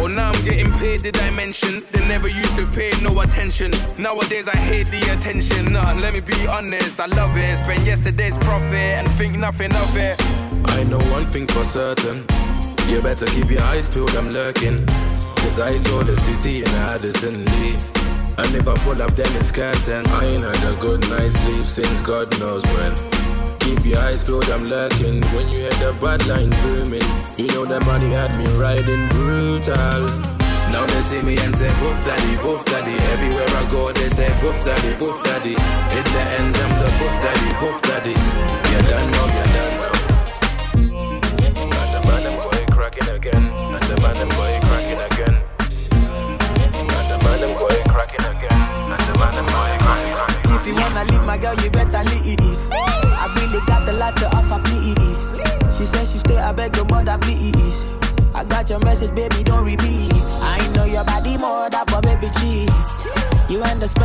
Oh, 0.01 0.07
now 0.07 0.31
I'm 0.31 0.43
getting 0.43 0.71
paid, 0.79 1.03
did 1.03 1.17
I 1.17 1.29
mention? 1.35 1.81
They 1.91 2.07
never 2.07 2.27
used 2.27 2.55
to 2.55 2.65
pay 2.67 2.91
no 3.03 3.19
attention. 3.21 3.71
Nowadays 3.99 4.47
I 4.47 4.55
hate 4.55 4.87
the 4.87 5.01
attention. 5.13 5.73
Nah, 5.73 5.93
let 5.93 6.13
me 6.13 6.21
be 6.21 6.47
honest, 6.47 6.99
I 6.99 7.05
love 7.05 7.35
it. 7.37 7.59
Spend 7.59 7.85
yesterday's 7.85 8.37
profit 8.37 8.95
and 8.99 9.11
think 9.11 9.37
nothing 9.37 9.73
of 9.75 9.97
it. 9.97 10.15
I 10.69 10.83
know 10.85 10.99
one 11.11 11.29
thing 11.31 11.45
for 11.47 11.65
certain. 11.65 12.25
You 12.87 13.01
better 13.01 13.27
keep 13.27 13.51
your 13.51 13.61
eyes 13.61 13.89
peeled, 13.89 14.15
I'm 14.15 14.29
lurking. 14.29 14.85
Cause 15.41 15.59
I 15.59 15.77
told 15.79 16.07
the 16.07 16.15
city 16.15 16.61
in 16.61 16.67
Addison 16.89 17.45
Lee. 17.45 18.08
And 18.37 18.55
if 18.55 18.67
I 18.67 18.75
pull 18.83 19.01
up, 19.01 19.11
then 19.11 19.35
it's 19.35 19.51
curtain. 19.51 20.05
I 20.07 20.25
ain't 20.25 20.41
had 20.41 20.63
a 20.71 20.75
good 20.79 21.01
night's 21.09 21.35
sleep 21.35 21.65
since 21.65 22.01
God 22.01 22.27
knows 22.39 22.63
when. 22.65 22.93
Keep 23.59 23.85
your 23.85 23.99
eyes 23.99 24.23
peeled, 24.23 24.49
I'm 24.49 24.65
lurking. 24.65 25.21
When 25.35 25.47
you 25.49 25.59
hear 25.59 25.77
the 25.83 25.97
bad 26.01 26.25
line 26.27 26.49
booming, 26.61 27.07
you 27.37 27.47
know 27.53 27.65
that 27.65 27.85
money 27.85 28.09
had 28.09 28.35
me 28.37 28.45
riding 28.57 29.07
brutal. 29.09 30.39
Now 30.71 30.85
they 30.85 31.01
see 31.01 31.21
me 31.21 31.37
and 31.37 31.53
say, 31.55 31.69
Boof 31.79 32.05
daddy, 32.05 32.41
boof 32.41 32.65
daddy. 32.65 32.95
Everywhere 33.13 33.49
I 33.49 33.69
go, 33.71 33.91
they 33.91 34.09
say, 34.09 34.29
Boof 34.41 34.63
daddy, 34.63 34.95
boof 34.97 35.23
daddy. 35.23 35.53
In 35.53 36.05
the 36.13 36.23
ends, 36.39 36.59
I'm 36.59 36.73
the 36.79 36.89
boof 36.99 37.15
daddy, 37.23 37.49
boof 37.59 37.81
daddy. 37.81 38.15
You 38.71 38.89
done 38.89 39.11
now, 39.11 39.25
you 39.25 39.53
done 39.53 39.88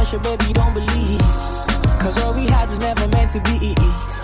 You 0.04 0.18
and 0.18 0.24
the 0.24 0.28
special, 0.28 0.36
baby, 0.36 0.52
don't 0.52 0.74
believe. 0.74 1.20
Cause 1.98 2.14
what 2.16 2.36
we 2.36 2.46
had 2.46 2.68
was 2.68 2.78
never 2.78 3.08
meant 3.08 3.30
to 3.32 3.40
be. 3.40 3.74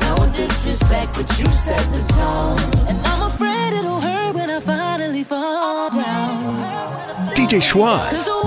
No 0.02 0.30
disrespect, 0.32 1.14
but 1.14 1.38
you 1.38 1.46
set 1.49 1.80
the 1.92 2.02
tone. 2.12 2.87
And 2.87 2.99
I'm 3.06 3.22
afraid 3.22 3.72
it'll 3.72 4.00
hurt 4.00 4.34
when 4.34 4.50
I 4.50 4.60
finally 4.60 5.25
fall 5.25 5.90
down. 5.90 7.34
DJ 7.34 7.62
Schwaz, 7.62 8.10
Cause 8.10 8.26
the 8.26 8.40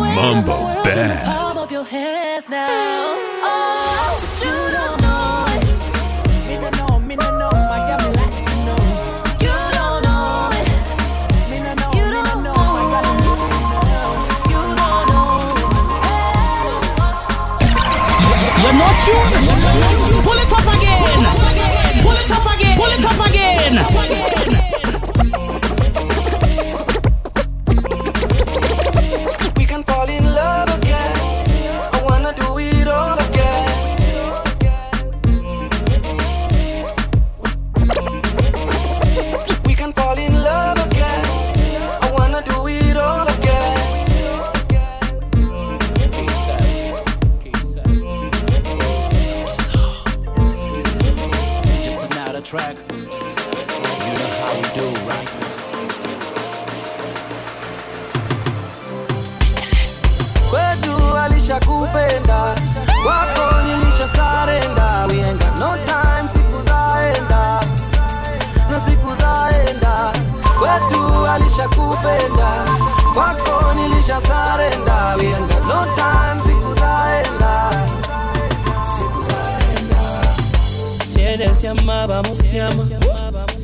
llama, 81.74 82.08
vamos. 82.08 82.40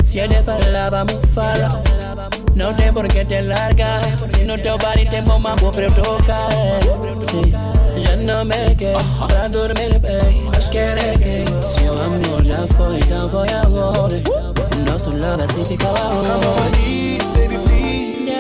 Si 0.04 0.20
eres 0.20 0.46
fala, 0.46 0.90
vamos 0.90 1.16
fala. 1.34 1.82
No 2.56 2.76
por 2.94 3.08
qué 3.08 3.26
te 3.26 3.42
largas. 3.42 4.06
Si 4.34 4.44
no 4.44 4.58
te 4.58 4.70
va 4.70 4.94
te 4.94 5.22
pero 5.72 5.94
toca. 5.94 6.48
Sí, 7.22 7.54
me 8.46 8.76
dormir. 9.50 10.02
Mas 10.48 10.66
querer 10.66 11.20
que 11.20 11.46
si 11.66 11.86
o 11.86 12.02
amor 12.02 12.44
já 12.44 12.66
foi, 12.76 13.00
então 13.00 13.30
foi 13.30 13.50
amor. 13.50 14.10
Nosso 14.86 15.12
love 15.12 15.44
assim 15.44 15.66
fica 15.66 15.88
Come 15.88 16.46
on 16.46 16.72
baby, 17.36 17.58
please. 17.66 18.32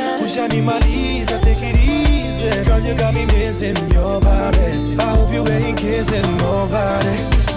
I 1.31 1.39
take 1.39 1.61
it 1.61 1.75
easy. 1.75 2.63
Girl, 2.63 2.79
you 2.79 2.95
got 2.95 3.13
me 3.13 3.25
missing 3.25 3.75
your 3.91 4.19
body. 4.21 4.95
I 4.97 5.15
hope 5.15 5.33
you 5.33 5.45
ain't 5.47 5.77
kissing 5.77 6.37
nobody. 6.37 7.48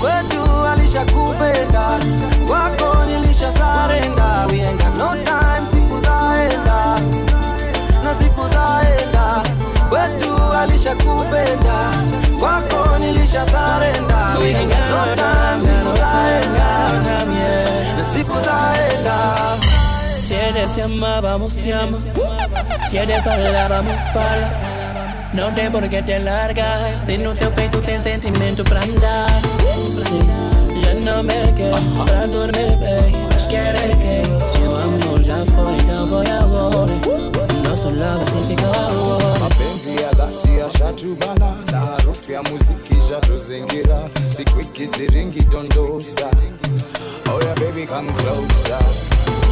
Kwetu 0.00 0.66
alishakupenda 0.72 1.98
kwako 2.46 3.04
nilisha 3.06 3.52
sarenda 3.52 4.46
got 4.48 4.96
no 4.98 5.08
time 5.24 5.66
siku 5.70 6.00
zaenda 6.00 7.00
na 8.04 8.14
siku 8.14 8.42
zaenda 8.48 9.42
kwetu 9.88 10.52
alishakupenda 10.60 11.90
kwako 12.40 12.98
nilisha 12.98 13.46
sarenda 13.46 14.34
got 14.38 14.90
no 14.90 15.14
time 15.16 15.62
siku 15.62 15.96
zaenda 15.96 16.92
na 17.96 18.04
siku 18.14 18.32
zaenda 18.44 19.18
Si 20.28 20.34
eres 20.34 20.76
llama, 20.76 21.20
vamos 21.22 21.54
llama. 21.64 21.96
Si 22.90 22.98
eres 22.98 23.22
fala, 23.24 23.66
vamos 23.68 23.94
fala. 24.12 24.50
No 25.32 25.50
tem 25.54 25.72
por 25.72 25.88
que 25.88 26.02
te 26.02 26.18
largar. 26.18 27.06
Se 27.06 27.16
no 27.16 27.34
teu 27.34 27.50
peito 27.50 27.80
tem 27.80 27.98
sentimento 27.98 28.62
pra 28.62 28.80
andar. 28.82 29.30
Sim, 30.08 30.80
já 30.82 30.94
não 30.94 31.22
me 31.22 31.52
quer 31.52 31.74
pra 32.06 32.26
dormir 32.26 32.76
bem. 32.78 33.14
Mas 33.32 33.42
querer 33.42 33.96
que 33.96 34.44
se 34.44 34.58
o 34.68 34.76
amor 34.76 35.22
já 35.22 35.44
foi, 35.46 35.74
então. 35.78 36.08
Nosso 37.62 37.88
love 37.90 38.22
assim 38.22 38.42
fica 38.48 38.66
amor. 38.88 39.38
mapenzi 39.40 40.02
ya 40.02 40.10
dhati 40.12 40.58
yashatubana 40.58 41.54
na 41.72 41.78
harufu 41.80 42.32
ya 42.32 42.42
muziki 42.42 42.94
ishatuzingira 42.98 44.10
siku 44.36 44.60
ikisiringi 44.60 45.40
dondosa 45.42 46.30
oh 47.30 47.40
yeah, 47.42 47.54
baby 47.54 47.86
come 47.86 48.12
closer 48.12 48.82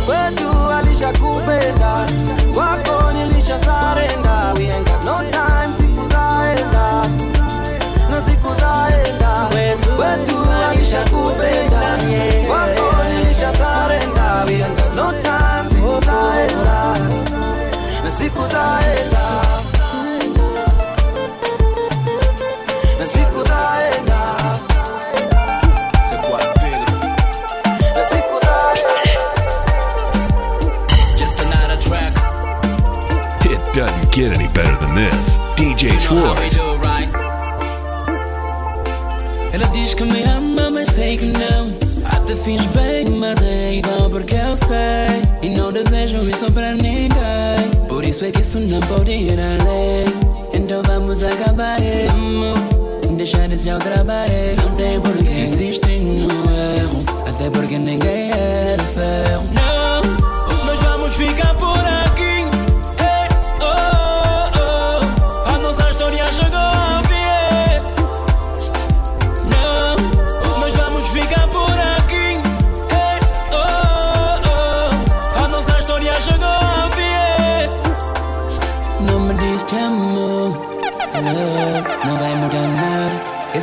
kwetu 0.06 0.70
alishakupenda 0.78 2.06
kwako 2.54 3.12
nakupenda 11.06 11.98
kwako 12.46 13.04
nilisha 13.08 13.52
sarenda 13.52 14.44
no 14.96 15.12
time 15.22 15.56
Doesn't 33.76 34.10
get 34.10 34.32
any 34.32 34.46
better 34.54 34.74
than 34.76 34.94
this. 34.94 35.36
DJ 35.58 36.00
Schwaz. 36.00 37.25
Ela 39.56 39.68
diz 39.68 39.94
que 39.94 40.04
me 40.04 40.22
ama, 40.24 40.70
mas 40.70 40.88
sei 40.88 41.16
que 41.16 41.32
não. 41.32 41.72
Até 42.12 42.36
fiz 42.36 42.66
bem, 42.66 43.06
mas 43.08 43.40
é 43.40 43.76
igual 43.76 44.10
porque 44.10 44.34
eu 44.34 44.54
sei. 44.54 45.22
E 45.40 45.48
não 45.48 45.72
desejo 45.72 46.18
isso 46.28 46.52
pra 46.52 46.72
ninguém. 46.72 47.08
Por 47.88 48.04
isso 48.04 48.26
é 48.26 48.30
que 48.30 48.42
isso 48.42 48.60
não 48.60 48.80
pode 48.80 49.12
ir 49.12 49.30
além. 49.30 50.04
Então 50.52 50.82
vamos 50.82 51.22
acabar, 51.22 51.78
amor. 52.10 52.58
Deixar 53.16 53.50
esse 53.50 53.70
ao 53.70 53.78
trabalho, 53.78 54.30
não 54.62 54.74
tem 54.76 55.00
por 55.00 55.16
que 55.16 55.44
insistir 55.44 56.00
no 56.00 56.50
erro. 56.50 57.02
Até 57.26 57.48
porque 57.48 57.78
ninguém 57.78 58.28
de 58.76 58.84
ferro. 58.92 59.42
Não, 59.54 60.66
nós 60.66 60.80
vamos 60.82 61.16
ficar 61.16 61.54
por 61.54 61.78
aqui. 61.78 62.05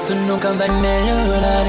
Isso 0.03 0.15
nunca 0.15 0.51
vai 0.51 0.67
melhorar. 0.67 1.65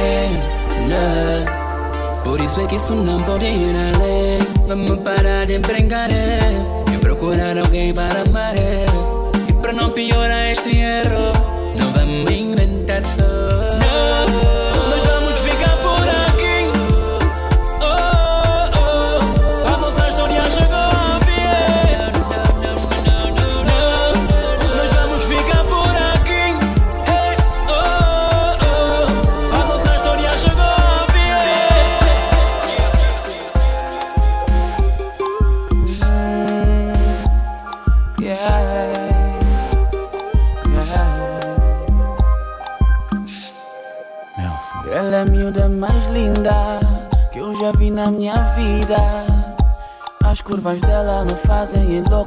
Não. 0.88 2.24
Por 2.24 2.40
isso 2.40 2.60
é 2.62 2.66
que 2.66 2.74
isso 2.74 2.92
não 2.92 3.22
pode 3.22 3.44
ir 3.44 3.72
além. 3.76 4.38
Vamos 4.66 4.98
parar 5.04 5.46
de 5.46 5.60
brincar 5.60 6.08
e 6.10 6.98
procurar 6.98 7.56
alguém 7.56 7.94
para 7.94 8.22
amar. 8.22 8.56
E 8.56 9.52
para 9.62 9.72
não 9.72 9.90
piorar 9.90 10.50
este 10.50 10.76
erro, 10.76 11.32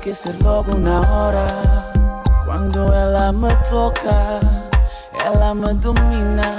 enlouquecer 0.07 0.35
logo 0.43 0.77
na 0.77 1.01
hora. 1.01 1.47
Quando 2.45 2.91
ela 2.93 3.31
me 3.33 3.53
toca, 3.69 4.39
ela 5.25 5.53
me 5.53 5.73
domina. 5.75 6.55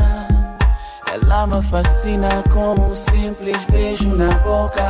Ela 1.10 1.46
me 1.46 1.62
fascina 1.62 2.42
com 2.52 2.74
um 2.74 2.94
simples 2.94 3.64
beijo 3.66 4.08
na 4.14 4.28
boca. 4.38 4.82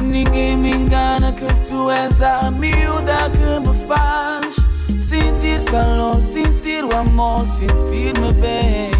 Ninguém 0.00 0.56
me 0.56 0.70
engana 0.70 1.32
que 1.32 1.46
tu 1.68 1.90
és 1.90 2.22
a 2.22 2.50
miúda 2.50 3.30
que 3.30 3.68
me 3.68 3.86
faz 3.86 4.56
sentir 5.00 5.62
calor, 5.64 6.20
sentir 6.20 6.84
o 6.84 6.96
amor, 6.96 7.44
sentir-me 7.46 8.32
bem. 8.34 8.90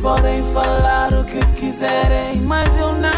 Podem 0.00 0.42
falar 0.52 1.12
o 1.12 1.24
que 1.24 1.44
quiserem, 1.60 2.40
mas 2.42 2.68
eu 2.78 2.92
não 2.92 3.15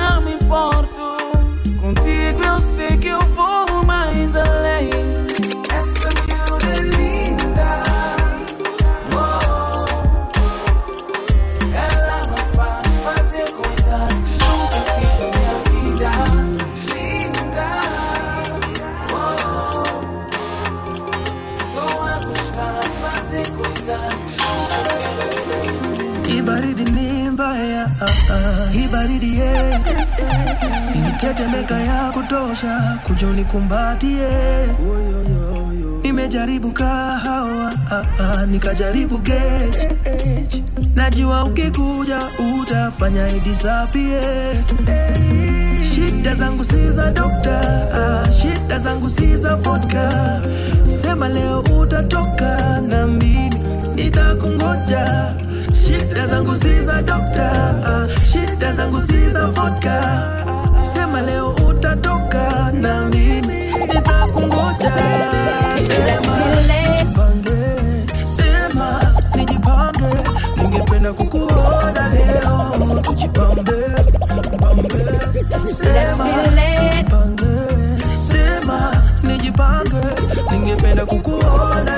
initetemeka 31.22 31.80
ya 31.80 32.10
kutosha, 32.12 32.98
kujoni 33.06 33.44
kumbatie. 33.44 34.28
Nimejaribu 36.02 36.72
kahawa, 36.72 37.72
ah, 37.90 38.04
ah, 38.20 38.46
nikajaribu 38.46 39.18
gauge. 39.18 39.96
Najua 40.94 41.44
ukikuja 41.44 42.18
utafanya 42.62 43.28
idisapie. 43.28 44.20
Shida 45.94 46.34
zangu 46.34 46.64
si 46.64 46.90
za 46.90 47.10
dokta, 47.10 47.60
ah, 47.94 48.32
shida 48.32 48.78
zangu 48.78 49.08
si 49.08 49.36
za 49.36 49.56
vodka. 49.56 50.12
Sema 51.02 51.28
leo 51.28 51.60
utatoka 51.60 52.80
na 52.80 53.06
mimi 53.06 53.50
nitakungoja. 53.94 55.34
Shida 55.86 56.26
zangu 56.26 56.56
si 56.56 56.80
za 56.80 57.02
dokta, 57.02 57.50
ah, 57.86 58.08
shida 58.26 58.72
zangu 58.72 59.00
si 59.00 59.30
za 59.30 59.46
vodka. 59.46 59.98
Sema 60.94 61.20
leo 61.22 61.50
utatoka 61.68 62.72
na 62.72 63.06
mimi 63.06 63.72
nitakungoja. 63.94 64.92
Sema 65.88 66.38
nijipange, 66.68 67.60
sema 68.36 69.14
nijipange, 69.34 70.06
ningependa 70.56 71.12
kukuona 71.12 72.08
leo, 72.08 73.00
tujipambe 73.02 73.72
pambe. 74.60 74.98
Nijipange, 79.22 80.02
ningependa 80.52 81.06
kukuona 81.06 81.97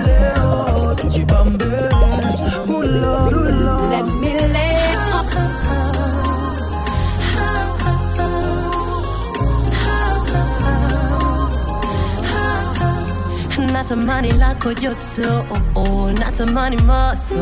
natamani 13.91 14.31
lako 14.39 14.73
joto 14.75 15.45
oh, 15.51 15.59
oh, 15.75 15.83
oh. 16.07 16.13
natamani 16.13 16.77
maso. 16.83 17.35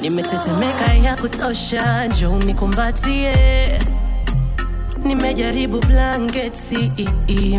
Nimetetemeka 0.00 0.94
ya 0.94 1.16
kutosha 1.16 2.06
njo 2.06 2.38
nikumbatie. 2.46 3.78
Nimejaribu 5.04 5.80
blanketi 5.80 6.92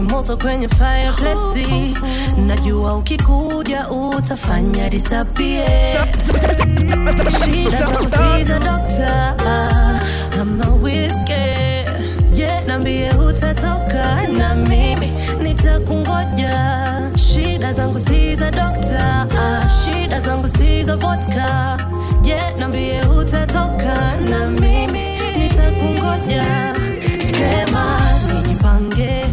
moto 0.10 0.38
kwenye 0.38 0.68
fireplace. 0.70 1.68
Oh, 1.74 2.38
oh, 2.38 2.42
Najua 2.42 2.96
ukikuja 2.96 3.90
utafanya 3.90 4.90
disapie 4.90 5.66
shida 7.46 7.80
za 7.80 7.88
kusiza 7.88 8.60
dokta 8.60 9.36
ama 10.42 10.66
wiske 10.84 11.56
je 12.34 12.48
nambie 12.68 13.10
utatoka 13.12 14.28
na 14.38 14.56
mimi 14.56 15.12
nitakungoja 15.44 16.82
shida 17.32 17.74
zangu 17.74 18.00
si 18.00 18.36
za 18.36 18.52
dokta 18.52 19.28
shida 19.80 20.20
zangu 20.22 20.48
si 20.48 20.84
za 20.84 20.96
vodka. 20.96 21.78
Je 22.24 22.40
nambie 22.60 23.02
utatoka. 23.20 23.94
Na 24.30 24.40
mimi 24.62 25.06
nitakungoja. 25.38 26.46
Sema 27.38 27.86
nijipange. 28.34 29.26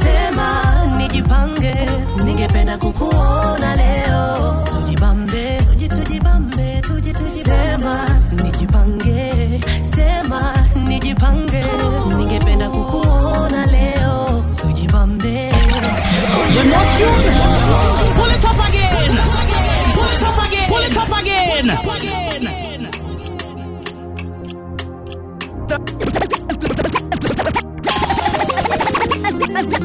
Sema 0.00 0.48
nijipange. 0.98 1.74
Ningependa 2.24 2.78
kukuona 2.78 3.76
leo 3.76 4.07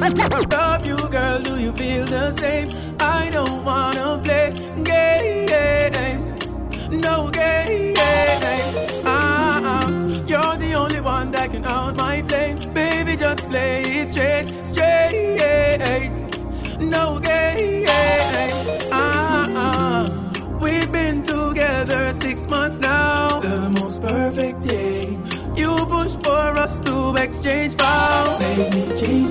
Love 0.04 0.86
you, 0.86 0.98
girl, 1.10 1.40
do 1.40 1.58
you 1.58 1.72
feel 1.72 2.06
the 2.06 2.36
same? 2.38 2.70
I 3.00 3.30
don't 3.32 3.64
wanna 3.64 4.20
play 4.22 4.52
games, 4.84 6.36
no 6.92 7.30
games. 7.32 7.98
Ah, 9.06 9.62
ah. 9.64 9.88
you're 10.28 10.58
the 10.58 10.74
only 10.78 11.00
one 11.00 11.32
that 11.32 11.52
can 11.52 11.64
out 11.64 11.96
my 11.96 12.22
flame. 12.24 12.58
Baby, 12.74 13.16
just 13.16 13.48
play 13.50 13.84
it 13.84 14.10
straight, 14.10 14.50
straight. 14.66 16.12
No 16.82 17.18
games. 17.20 17.88
Ah, 18.92 19.48
ah. 19.56 20.58
we've 20.62 20.92
been 20.92 21.24
together 21.24 22.10
six 22.14 22.46
months 22.46 22.78
now. 22.78 23.40
The 23.40 23.70
most 23.80 24.02
perfect 24.02 24.64
day. 24.68 25.18
You 25.56 25.70
push 25.88 26.12
for 26.26 26.58
us 26.60 26.82
to 26.82 27.16
exchange 27.24 27.76
vows. 27.76 28.38
Made 28.42 28.74
me 28.76 29.00
change 29.00 29.23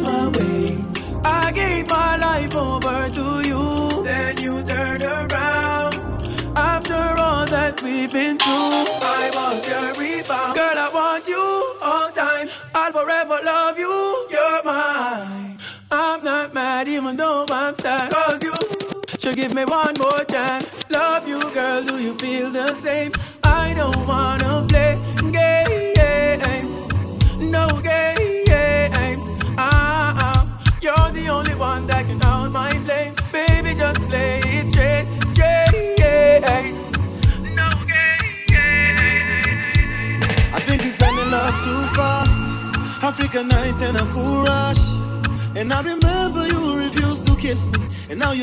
should 19.22 19.36
give 19.36 19.54
me 19.54 19.64
one 19.64 19.94
more 20.00 20.24
chance. 20.24 20.82
Love 20.90 21.28
you, 21.28 21.40
girl. 21.54 21.84
Do 21.84 22.02
you 22.02 22.12
feel 22.14 22.50
the 22.50 22.74
same? 22.74 23.12
I 23.44 23.72
don't 23.74 24.04
wanna 24.08 24.41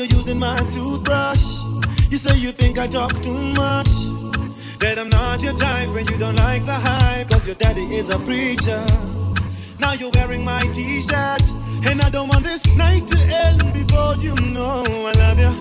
You're 0.00 0.18
using 0.18 0.38
my 0.38 0.56
toothbrush. 0.72 1.44
You 2.08 2.16
say 2.16 2.34
you 2.38 2.52
think 2.52 2.78
I 2.78 2.86
talk 2.86 3.12
too 3.22 3.36
much. 3.52 3.90
That 4.78 4.98
I'm 4.98 5.10
not 5.10 5.42
your 5.42 5.52
type 5.52 5.90
when 5.90 6.06
you 6.06 6.16
don't 6.16 6.36
like 6.36 6.64
the 6.64 6.72
hype. 6.72 7.28
Cause 7.28 7.46
your 7.46 7.56
daddy 7.56 7.82
is 7.82 8.08
a 8.08 8.18
preacher. 8.20 8.82
Now 9.78 9.92
you're 9.92 10.10
wearing 10.14 10.42
my 10.42 10.62
t 10.72 11.02
shirt. 11.02 11.42
And 11.84 12.00
I 12.00 12.08
don't 12.08 12.28
want 12.28 12.44
this 12.44 12.64
night 12.76 13.06
to 13.08 13.18
end 13.18 13.60
before 13.74 14.16
you 14.24 14.34
know 14.36 14.84
I 14.88 15.12
love 15.20 15.38
you. 15.38 15.52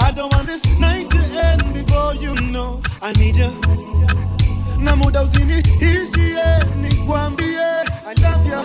I 0.00 0.10
don't 0.10 0.32
want 0.32 0.48
this 0.48 0.64
night 0.80 1.08
to 1.08 1.18
end 1.18 1.62
before 1.72 2.16
you 2.16 2.34
know 2.50 2.82
I 3.00 3.12
need 3.12 3.36
you. 3.36 3.52
Na 4.80 4.96
muda 4.96 5.22
usiniishie 5.22 6.42
nikwambie 6.82 7.62
I 8.04 8.14
love 8.20 8.44
you. 8.44 8.62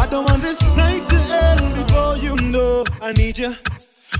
I 0.00 0.06
don't 0.08 0.24
want 0.30 0.40
this 0.40 0.60
night 0.76 1.02
to 1.08 1.25
end 1.42 1.74
before 1.78 2.16
you 2.16 2.34
know 2.52 2.84
I 3.02 3.12
need 3.12 3.38
you. 3.38 3.54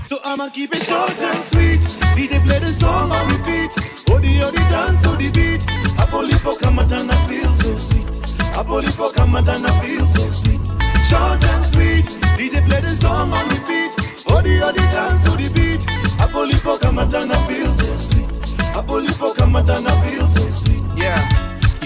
So 0.03 0.17
I'ma 0.23 0.49
keep 0.49 0.73
it 0.73 0.83
short 0.83 1.17
and 1.29 1.43
sweet. 1.51 1.81
DJ 2.15 2.39
play 2.45 2.59
the 2.59 2.71
song 2.73 3.11
on 3.11 3.23
repeat. 3.33 3.71
Odi 4.11 4.41
odi 4.43 4.63
dance 4.73 4.97
to 5.03 5.09
the 5.21 5.29
beat. 5.37 5.61
Apolipo 6.01 6.55
kamatana 6.61 7.15
feel 7.27 7.51
so 7.61 7.71
sweet. 7.77 8.07
Apolipo 8.59 9.11
kamatana 9.13 9.71
feel 9.81 10.05
so 10.15 10.23
sweet. 10.39 10.61
Short 11.09 11.43
and 11.51 11.65
sweet. 11.73 12.05
DJ 12.39 12.65
play 12.67 12.81
the 12.81 12.95
song 13.01 13.31
on 13.33 13.45
repeat. 13.49 13.91
Odi 14.31 14.61
odi 14.61 14.83
dance 14.95 15.19
to 15.25 15.31
the 15.41 15.49
beat. 15.55 15.81
Apolipo 16.23 16.77
kamatana 16.79 17.37
feel 17.47 17.71
so 17.79 17.97
sweet. 18.07 18.29
Apolipo 18.79 19.33
kamatana 19.35 19.91
feel. 20.03 20.26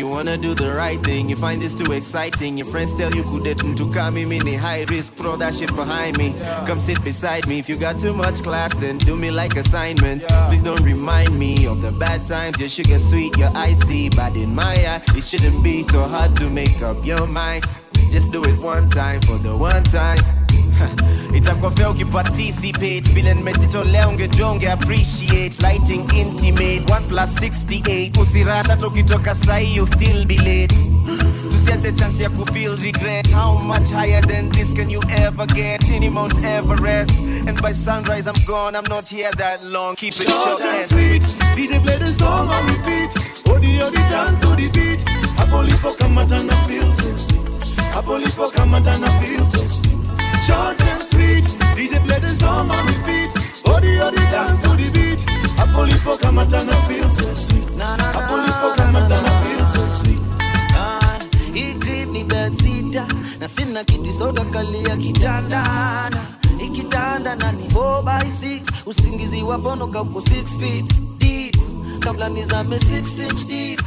You 0.02 0.08
wanna 0.08 0.36
do 0.36 0.56
the 0.56 0.74
right 0.74 1.00
thing, 1.00 1.30
you 1.30 1.36
find 1.36 1.62
this 1.62 1.76
too 1.76 1.92
exciting. 1.92 2.58
Your 2.58 2.66
friends 2.66 2.92
tell 2.96 3.14
you 3.14 3.22
kudet 3.22 3.60
to 3.78 3.94
come 3.94 4.16
mini 4.16 4.56
high 4.56 4.84
risk, 4.90 5.14
throw 5.14 5.36
that 5.36 5.54
shit 5.54 5.70
behind 5.76 6.18
me. 6.18 6.34
Come 6.66 6.80
sit 6.80 7.04
beside 7.04 7.48
me. 7.48 7.60
If 7.60 7.70
you 7.70 7.76
got 7.76 8.00
too 8.00 8.12
much 8.12 8.42
class, 8.42 8.74
then 8.74 8.98
do 8.98 9.16
me 9.16 9.30
like 9.30 9.58
assignments. 9.58 10.26
Please 10.48 10.64
don't 10.64 10.82
remind 10.82 11.38
me 11.38 11.68
of 11.68 11.84
the 11.84 11.92
bad 11.92 12.26
times. 12.26 12.60
Your 12.60 12.70
sugar 12.70 12.98
sweet, 12.98 13.38
your 13.38 13.52
icy, 13.54 14.10
but 14.10 14.36
in 14.36 14.56
my 14.56 14.74
eye, 14.74 15.04
it 15.16 15.24
shouldn't 15.24 15.64
be 15.64 15.84
so 15.84 16.02
hard 16.02 16.36
to 16.38 16.50
make 16.50 16.82
up 16.82 16.98
your 17.06 17.28
mind. 17.28 17.66
Just 18.10 18.32
do 18.32 18.44
it 18.44 18.60
one 18.60 18.90
time 18.90 19.22
for 19.22 19.38
the 19.38 19.56
one 19.56 19.84
time. 19.84 20.41
itakuwa 21.38 21.72
fair 21.72 21.90
ukiparticipate. 21.90 23.02
Vile 23.14 23.34
nimejitolea 23.34 24.08
ungejua 24.08 24.52
unge 24.52 24.72
appreciate 24.72 25.68
lighting 25.68 26.04
intimate. 26.14 26.80
1 26.80 27.02
plus 27.02 27.30
68 27.42 28.22
usirasha 28.22 28.72
hata 28.72 28.88
ukitoka 28.88 29.36
sahi 29.36 29.76
you 29.76 29.88
still 29.88 30.26
be 30.26 30.36
late. 30.38 30.76
Tusiache 31.52 31.92
chance 31.92 32.24
ya 32.24 32.30
kufeel 32.30 32.78
regret. 32.78 33.32
How 33.34 33.60
much 33.60 33.90
higher 33.92 34.22
than 34.28 34.50
this 34.50 34.74
can 34.74 34.90
you 34.90 35.02
ever 35.10 35.46
get? 35.48 35.90
Any 35.90 36.10
mount 36.10 36.44
everest. 36.44 37.20
And 37.48 37.62
by 37.62 37.74
sunrise 37.74 38.28
i'm 38.28 38.46
gone. 38.46 38.76
I'm 38.78 38.90
not 38.90 39.08
here 39.10 39.32
that 39.38 39.64
long. 39.64 39.96
Keep 39.96 40.14
it 40.22 40.30
Short 40.30 40.44
short 40.50 40.62
and 40.62 40.78
and 40.82 40.90
sweet. 40.90 41.22
DJ 41.56 41.82
play 41.84 41.98
the 41.98 42.14
song 42.14 42.48
on 42.50 42.66
repeat. 42.68 43.10
Odi 43.50 43.82
odi 43.82 43.98
dance 44.10 44.38
to 44.40 44.48
the 44.56 44.70
beat. 44.74 45.00
Apolipo 45.38 45.96
kamatana 45.98 46.54
feel 46.68 46.86
so 46.86 47.18
sweet. 47.18 47.76
Apolipo 47.94 48.52
kamatana 48.52 49.08
feel 49.22 49.46
so 49.48 49.68
sweet. 49.68 49.81
Short 50.46 50.80
and 50.82 51.04
sweet. 51.10 51.46
DJ 51.78 51.94
play 52.06 52.20
the 52.20 52.32
song 52.40 52.70
on 52.72 52.86
repeat. 52.88 53.32
Odi 53.68 53.92
odi 54.06 54.24
dance 54.34 54.58
to 54.64 54.70
the 54.80 54.88
beat. 54.96 55.20
Apolipo 55.62 56.18
kamatana 56.18 56.76
feel 56.88 57.10
so 57.18 57.28
sweet. 57.36 57.68
Apolipo 58.18 58.68
kamatana 58.78 59.32
feel 59.44 59.64
so 59.74 59.84
sweet. 60.00 60.22
Hii 61.54 61.74
crib 61.80 62.10
ni 62.12 62.24
bed 62.24 62.54
sita 62.62 63.06
na 63.40 63.48
sina 63.48 63.84
kiti 63.84 64.14
soda 64.14 64.44
kalia 64.46 64.96
kitandana 64.98 66.22
ikitanda 66.66 67.36
na 67.36 67.52
ni 67.52 67.64
4 67.68 68.04
by 68.04 68.28
6 68.30 68.62
usingizi 68.86 69.44
wa 69.44 69.58
bono 69.58 69.86
6 69.86 70.60
feet 70.60 70.86
deep 71.20 71.56
kabla 72.00 72.30
nizame 72.30 72.78
6 72.78 73.30
inch 73.30 73.46
deep 73.48 73.82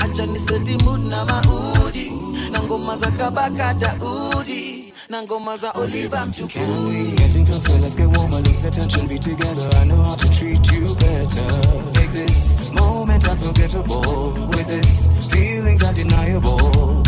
acha 0.00 0.26
ni 0.26 0.38
seti 0.38 0.76
mood 0.84 1.00
na 1.10 1.24
maudi 1.24 2.12
na 2.52 2.62
ngoma 2.62 2.96
za 2.98 3.10
kabaka 3.10 3.74
daudi 3.74 4.93
na 5.08 5.22
ngoma 5.22 5.56
za 5.56 5.70
oliva 5.72 6.26
mchukui 6.26 7.14
Getting 7.16 7.46
closer, 7.46 7.78
let's 7.78 7.96
get 7.96 8.08
warmer, 8.08 8.40
lose 8.40 8.62
the 8.62 8.70
tension, 8.70 9.06
be 9.06 9.18
together. 9.18 9.68
I 9.76 9.84
know 9.84 10.02
how 10.02 10.14
to 10.16 10.28
treat 10.30 10.72
you 10.72 10.94
better. 10.94 11.92
Make 11.94 12.12
this 12.12 12.58
moment 12.72 13.28
unforgettable. 13.28 14.32
With 14.48 14.66
this, 14.66 15.26
feelings 15.30 15.82
undeniable. 15.82 17.02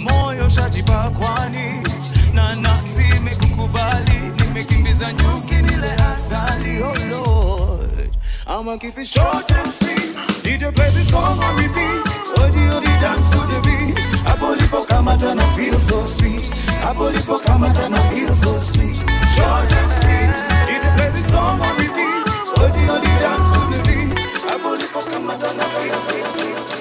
Moyo 0.00 0.48
shajipa 0.48 1.10
kwani 1.10 1.82
na 2.34 2.54
nafsi 2.56 3.02
imekukubali, 3.16 4.20
nimekimbiza 4.38 5.12
nyuki 5.12 5.54
nile 5.54 5.92
asali. 5.92 6.82
Oh 6.82 6.94
Lord, 7.10 8.10
I'ma 8.46 8.78
keep 8.78 8.98
it 8.98 9.06
short 9.06 9.50
and 9.52 9.72
sweet. 9.72 10.16
DJ 10.44 10.74
play 10.74 10.90
this 10.90 11.08
song 11.08 11.38
on 11.38 11.56
repeat. 11.56 12.02
Odi 12.38 12.68
odi 12.76 13.00
dance 13.00 13.28
to 13.30 13.38
the 13.38 13.60
beat. 13.64 13.98
Apolipo 14.26 14.84
kamatana 14.86 15.42
feel 15.56 15.78
so 15.80 16.04
sweet. 16.04 16.50
Apolipo 16.86 17.38
kamatana 17.40 17.98
feel 18.10 18.34
so 18.36 18.58
sweet. 18.60 18.96
Short 19.34 19.72
and 19.72 19.90
sweet. 19.98 20.30
DJ 20.66 20.84
play 20.94 21.10
the 21.10 21.22
song 21.30 21.60
on 21.60 21.74
repeat. 21.78 22.22
Odi 22.62 22.82
odi 22.94 23.12
dance 23.20 23.48
to 23.54 23.60
the 23.72 23.78
beat. 23.86 24.18
Apolipo 24.52 25.00
kamatana 25.10 25.64
feel 25.74 25.94
so 25.94 26.16
sweet. 26.38 26.75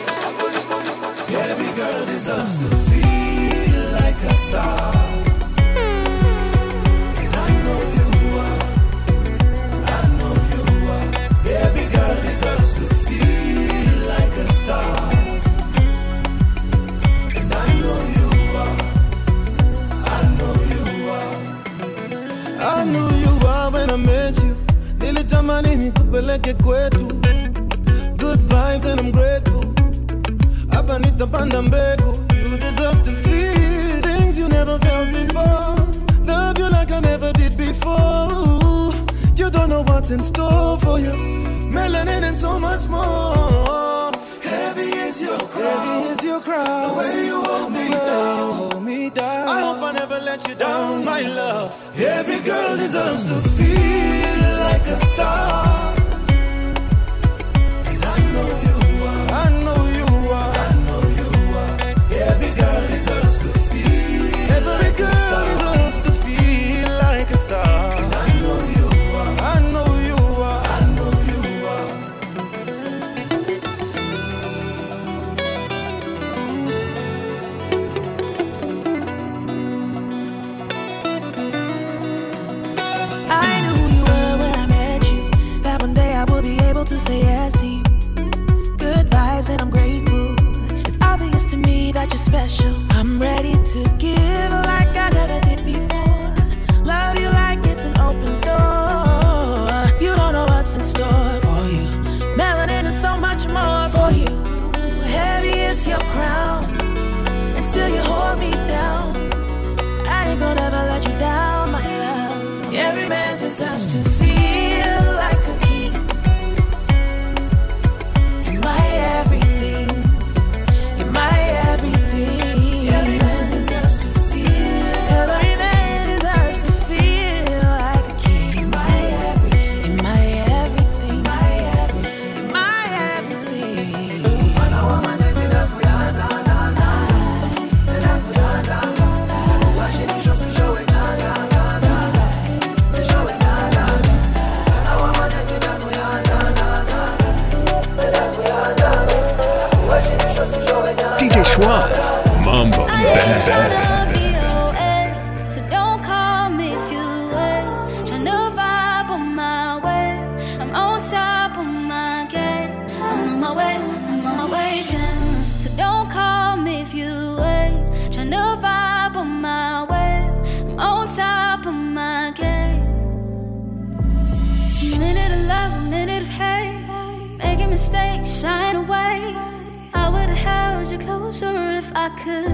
could. 182.25 182.51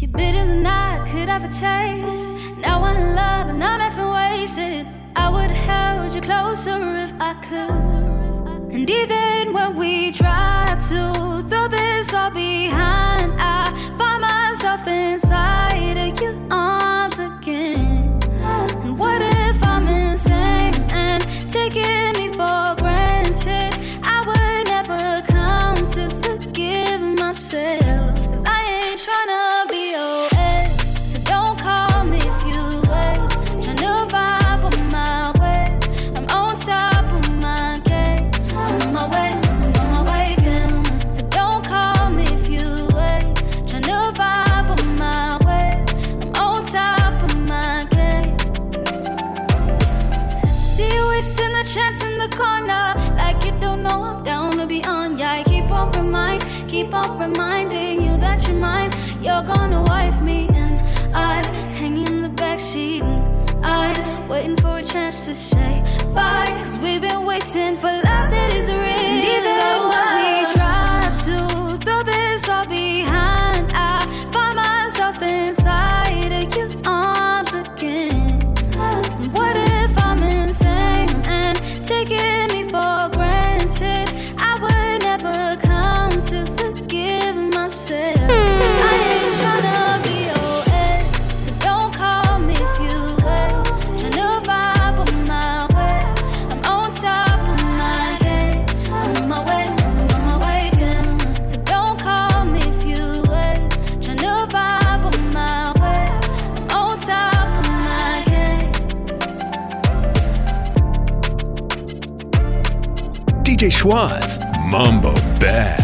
You're 0.00 0.14
better 0.22 0.44
than 0.46 0.64
I 0.64 0.90
could 1.10 1.28
ever 1.28 1.48
taste. 1.48 2.28
Now 2.64 2.84
I'm 2.84 2.96
in 3.02 3.16
love 3.16 3.48
and 3.48 3.64
I'm 3.64 3.80
effing 3.80 4.12
wasted. 4.20 4.86
I 5.16 5.28
would 5.28 5.50
have 5.50 5.64
held 5.70 6.14
you 6.14 6.20
closer 6.20 6.78
if 7.04 7.12
I 7.30 7.32
could. 7.48 8.74
And 8.74 8.88
even 8.88 9.52
when 9.52 9.76
we 9.76 10.12
try 10.12 10.66
to 10.90 11.00
throw 11.48 11.66
this 11.66 12.14
all 12.14 12.30
behind. 12.30 12.81
dj 113.62 113.70
schwaz 113.70 114.40
Mambo 114.66 115.14
Bad. 115.38 115.78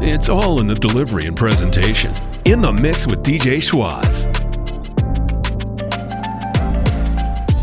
It's 0.00 0.28
all 0.28 0.60
in 0.60 0.68
the 0.68 0.76
delivery 0.76 1.26
and 1.26 1.36
presentation. 1.36 2.14
In 2.44 2.60
the 2.60 2.72
mix 2.72 3.08
with 3.08 3.24
DJ 3.24 3.56
Schwaz. 3.56 4.32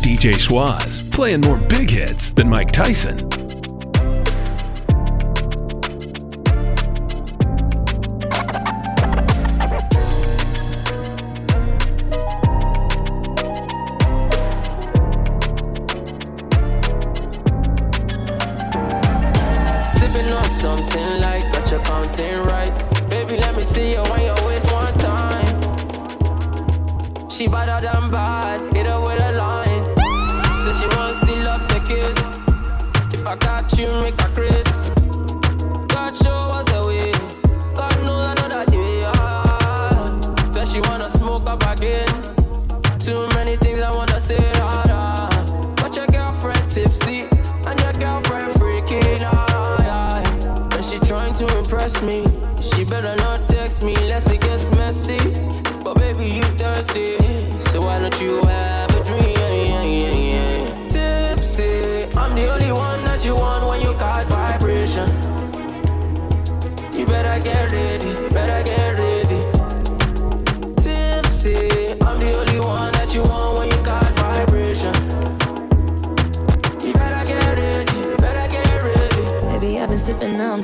DJ 0.02 0.34
Schwaz 0.34 1.10
playing 1.10 1.40
more 1.40 1.58
big 1.58 1.90
hits 1.90 2.34
than 2.34 2.50
Mike 2.50 2.74
Tyson. 2.74 3.43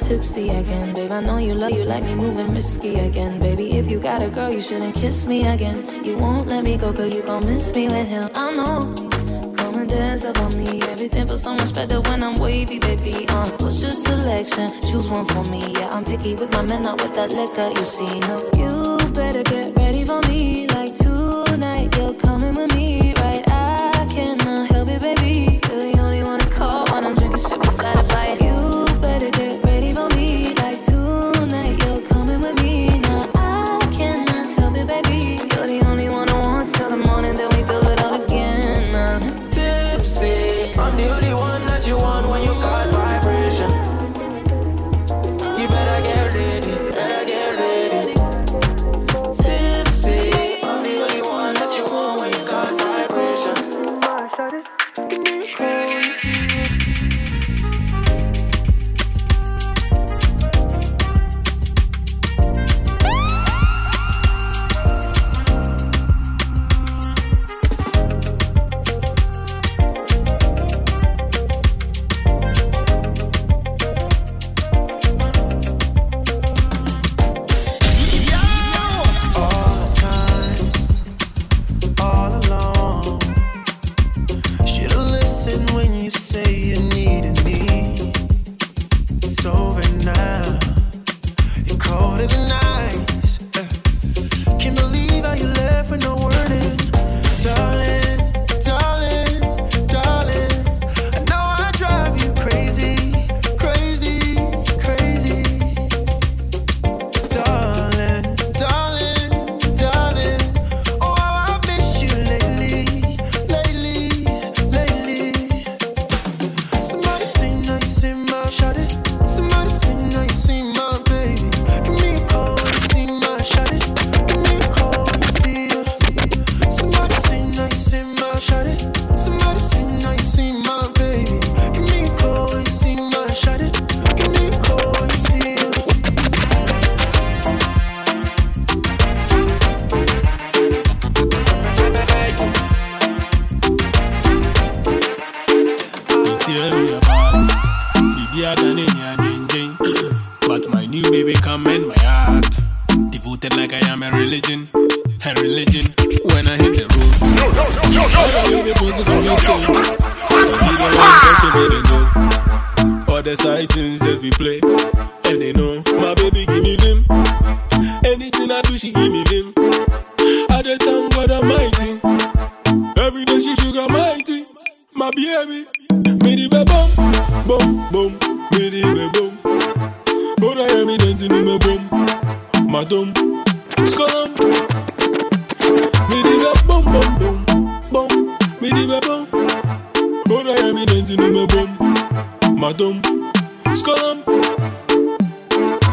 tipsy 0.09 0.49
again. 0.49 0.91
Babe, 0.95 1.11
I 1.11 1.21
know 1.21 1.37
you 1.37 1.53
love 1.53 1.71
you 1.71 1.83
like 1.83 2.03
me 2.03 2.15
moving 2.15 2.51
risky 2.55 2.95
again. 2.95 3.39
Baby, 3.39 3.77
if 3.77 3.87
you 3.87 3.99
got 3.99 4.23
a 4.23 4.29
girl, 4.29 4.49
you 4.49 4.59
shouldn't 4.59 4.95
kiss 4.95 5.27
me 5.27 5.47
again. 5.47 6.03
You 6.03 6.17
won't 6.17 6.47
let 6.47 6.63
me 6.63 6.77
go, 6.77 6.91
girl. 6.91 7.07
you 7.07 7.21
gon' 7.21 7.45
miss 7.45 7.71
me 7.75 7.87
with 7.87 8.07
him. 8.07 8.27
I 8.33 8.45
know. 8.57 8.79
Come 9.57 9.75
and 9.81 9.89
dance 9.89 10.25
up 10.25 10.39
on 10.39 10.57
me. 10.57 10.81
Everything 10.93 11.27
feels 11.27 11.43
so 11.43 11.53
much 11.53 11.75
better 11.75 12.01
when 12.01 12.23
I'm 12.23 12.35
wavy, 12.39 12.79
baby. 12.79 13.27
Uh, 13.29 13.51
what's 13.59 13.81
your 13.81 13.91
selection? 13.91 14.71
Choose 14.89 15.07
one 15.11 15.27
for 15.27 15.43
me. 15.51 15.73
Yeah, 15.77 15.89
I'm 15.89 16.03
picky 16.03 16.33
with 16.33 16.51
my 16.53 16.63
men, 16.63 16.81
not 16.81 16.99
with 17.01 17.13
that 17.13 17.31
liquor 17.31 17.69
you 17.79 17.85
see. 17.95 18.19
No, 18.29 18.35
you 18.61 19.13
better 19.13 19.43
get 19.43 19.75
ready 19.77 20.05
for 20.05 20.21
me 20.27 20.68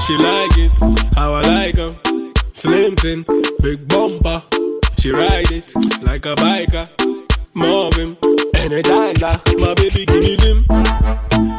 She 0.07 0.17
like 0.19 0.57
it, 0.57 0.73
how 1.17 1.35
I 1.35 1.41
like 1.43 1.77
her. 1.77 1.97
Slim 2.53 2.95
thin, 2.97 3.25
big 3.61 3.89
bumper. 3.89 4.43
She 4.99 5.11
ride 5.11 5.51
it 5.51 5.75
like 6.03 6.25
a 6.27 6.35
biker. 6.37 6.89
Marvin, 7.55 8.15
energizer. 8.55 9.41
My 9.59 9.75
baby 9.75 10.07
give 10.07 10.21
me 10.23 10.37
them. 10.37 10.65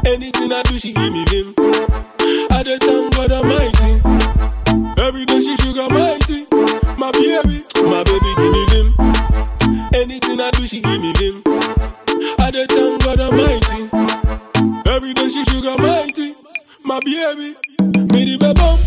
Anything 0.06 0.54
I 0.54 0.62
do, 0.64 0.80
she 0.80 0.94
give 0.94 1.12
me 1.12 1.26
them. 1.26 1.54
I 2.50 2.64
just 2.64 2.84
thank 2.84 3.16
God 3.16 3.32
Almighty. 3.34 4.02
Every 5.02 5.26
day 5.26 5.42
she 5.42 5.58
sugar 5.58 5.90
mighty. 5.90 6.46
My 6.98 7.12
baby, 7.12 7.66
my 7.84 8.04
baby 8.04 8.32
give 8.38 8.52
me 8.54 8.66
them. 8.72 9.90
Anything 9.94 10.40
I 10.40 10.52
do, 10.52 10.66
she 10.68 10.80
give 10.82 11.02
me 11.02 11.12
them. 11.14 11.44
I 12.40 12.52
just 12.52 12.72
thank 12.72 13.04
God 13.04 13.20
Almighty. 13.20 14.90
Every 14.90 15.14
day 15.14 15.28
she 15.30 15.44
sugar 15.46 15.76
mighty. 15.78 16.34
My 16.84 17.00
baby. 17.02 17.56
Midi 18.18 18.36
be 18.36 18.52
bum, 18.54 18.80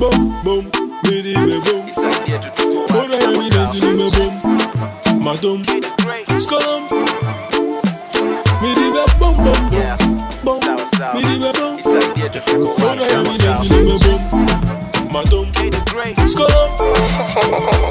bum, 0.00 0.42
bum, 0.42 0.64
midi 1.04 1.34
be 1.34 1.60
bum. 1.60 1.84
Ora 2.96 3.30
mi 3.36 3.50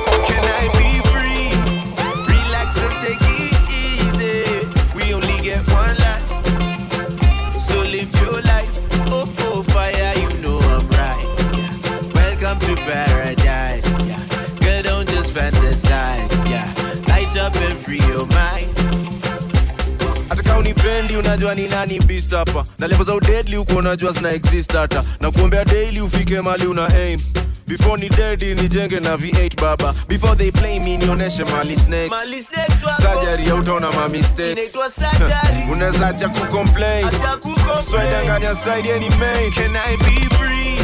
kaunipendi 20.59 21.17
unajua 21.17 21.55
ni 21.55 21.67
nani 21.67 21.99
beast 21.99 22.31
hapa 22.31 22.65
na 22.79 22.87
levo 22.87 23.03
za 23.03 23.15
udedli 23.15 23.55
huko 23.55 23.73
unajua 23.75 24.11
zina 24.11 24.31
exist 24.31 24.73
hata 24.73 25.03
na 25.21 25.31
kuombea 25.31 25.65
daily 25.65 26.01
ufike 26.01 26.41
mali 26.41 26.67
una 26.67 26.87
aim 26.87 27.19
before 27.67 28.01
ni 28.01 28.09
dedi 28.09 28.55
nijenge 28.55 28.99
na 28.99 29.15
v8 29.15 29.61
baba 29.61 29.93
before 30.07 30.35
they 30.35 30.51
play 30.51 30.79
me 30.79 30.97
nionyeshe 30.97 31.43
mali 31.43 31.75
snakes 31.75 32.09
Mali 32.09 32.43
snakes 32.43 32.83
wako. 32.83 33.01
surgery 33.01 33.45
hautaona 33.49 33.91
ma 33.91 34.09
mistakes 34.09 34.51
Inaitwa 34.75 34.91
surgery. 34.91 35.63
unaweza 35.71 36.07
acha 36.07 36.29
kucomplain 36.29 37.05
Acha 37.07 37.37
kucomplain. 37.37 37.83
swedanganya 37.89 38.55
side 38.55 38.91
any 38.95 39.09
main 39.09 39.51
Can 39.51 39.75
I 39.75 39.97
be 39.97 40.35
free? 40.35 40.79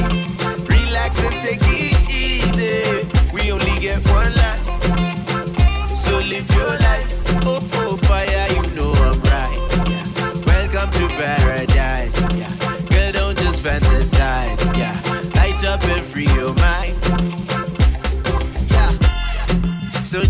Relax 0.78 1.18
and 1.20 1.42
take 1.42 1.68
it 1.74 2.10
easy. 2.10 3.08
We 3.34 3.52
only 3.52 3.80
get 3.80 4.06
one 4.10 4.34
life. 4.36 4.66
So 6.06 6.20
live 6.20 6.50
your 6.56 6.70
life. 6.70 6.85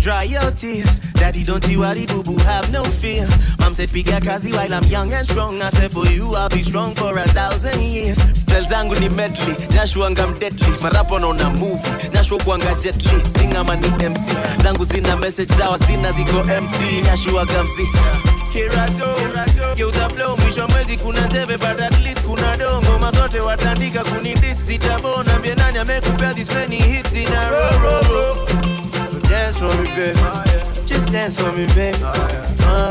Dry 0.05 0.21
your 0.21 0.51
tears. 0.51 0.99
Daddy, 1.15 1.43
don't 1.43 1.67
you 1.67 1.79
worry, 1.79 2.05
boo 2.05 2.21
boo, 2.21 2.37
have 2.37 2.71
no 2.71 2.83
fear. 2.83 3.27
Mom 3.59 3.73
said, 3.73 3.89
piga 3.89 4.23
kazi 4.23 4.51
while 4.51 4.71
I'm 4.71 4.83
young 4.83 5.11
and 5.11 5.27
strong. 5.27 5.59
I 5.63 5.69
said, 5.69 5.91
for 5.91 6.05
you, 6.05 6.35
I'll 6.35 6.47
be 6.47 6.61
strong 6.61 6.93
for 6.93 7.17
a 7.17 7.27
thousand 7.29 7.81
years. 7.81 8.15
Stel 8.39 8.65
zangu 8.65 8.99
ni 8.99 9.09
medley, 9.09 9.55
nashuanga 9.73 10.27
deadly. 10.39 10.67
Marapo 10.83 11.17
naona 11.19 11.49
movie, 11.49 12.09
Nashua 12.13 12.37
kuanga 12.43 12.75
jetly. 12.83 13.17
Singama 13.33 13.75
ni 13.81 13.87
MC, 14.09 14.25
zangu 14.61 14.85
zina 14.85 15.17
message 15.17 15.49
zawa, 15.57 15.79
zina 15.87 16.11
ziko 16.11 16.39
empty. 16.51 17.01
Nashua 17.01 17.43
mzi. 17.45 17.85
Here 18.53 18.69
I 18.69 18.89
go, 18.99 19.15
geuza 19.75 20.09
flow, 20.09 20.37
mwisho 20.37 20.67
mwezi 20.67 20.97
kuna 20.97 21.27
teve 21.27 21.57
but 21.57 21.81
at 21.81 21.99
least 22.03 22.21
kuna 22.21 22.57
dongo 22.57 22.99
mazote 22.99 23.39
watandika 23.39 24.03
kunidis 24.03 24.57
sitabona 24.67 25.39
mbie 25.39 25.55
nani 25.55 25.79
this 26.35 26.49
many 26.53 26.77
hits 26.77 27.13
in 27.15 27.27
a 27.33 27.49
row, 27.51 27.79
row, 27.81 28.01
row. 28.01 28.54
Dance 29.55 29.73
for 29.73 29.81
me, 29.81 29.87
babe. 29.95 30.85
Just 30.85 31.11
dance 31.11 31.37
for 31.39 31.51
me, 31.53 31.65
babe. 31.67 31.95
Uh, 32.03 32.89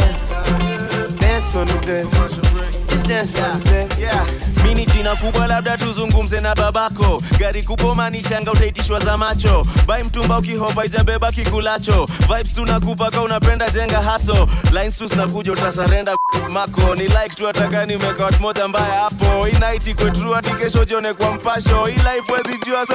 dance 1.21 1.49
for 1.51 1.65
me, 1.67 1.79
babe. 1.85 2.11
Just 2.89 3.07
dance 3.07 3.31
for 3.31 3.59
me, 3.59 3.65
babe. 3.65 3.93
Yeah. 3.99 4.27
Mini 4.65 4.87
jina 4.87 5.17
kubwa 5.17 5.47
labda 5.47 5.77
tuzungumze 5.79 6.41
na 6.41 6.55
babako 6.55 7.23
gari 7.39 7.63
kubwa 7.63 7.95
manishanga 7.95 8.53
utaitishwa 8.53 9.01
za 9.01 9.17
macho 9.19 9.67
bai 9.87 10.03
mtumba 10.03 10.39
ukihopa 10.39 10.85
ijabeba 10.85 11.33
kikulacho 11.33 12.09
vibes 12.21 12.55
tunakupa 12.55 13.11
unapenda 13.23 13.71
jenga 13.71 14.03
haso 14.03 14.49
lines 14.73 14.97
tu 14.99 15.07
zinakuja 15.07 15.53
utasarenda 15.53 16.17
mako 16.51 16.95
ni 16.95 17.03
like 17.03 17.35
tu 17.37 17.49
ataka 17.49 17.87
nimeka 17.87 18.31
moja 18.41 18.69
mbaya 18.69 19.01
hapo 19.01 19.49
inaiti 19.49 19.61
night 19.61 19.87
ikwe 19.87 20.11
kesho 20.55 20.85
jione 20.85 21.13
kwa 21.15 21.33
mpasho 21.35 21.85
hii 21.85 21.93
life 21.97 22.33
wezi 22.33 22.59
jua 22.67 22.87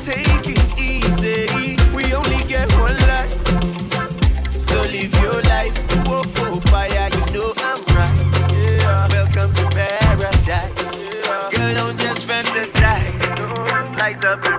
take 0.00 0.48
it 0.48 0.78
easy. 0.78 1.46
We 1.94 2.12
only 2.14 2.42
get 2.46 2.72
one 2.74 2.96
life. 3.08 3.32
So 4.56 4.82
live 4.82 5.14
your 5.22 5.42
life. 5.42 5.76
Whoa, 6.06 6.22
whoa, 6.22 6.60
fire 6.70 7.08
you 7.14 7.24
know 7.32 7.52
I'm 7.58 7.82
right. 7.94 9.10
Welcome 9.12 9.52
to 9.54 9.68
paradise. 9.70 10.72
Girl 11.54 11.74
don't 11.74 11.98
just 11.98 12.26
fantasize. 12.26 13.14
Up 14.24 14.55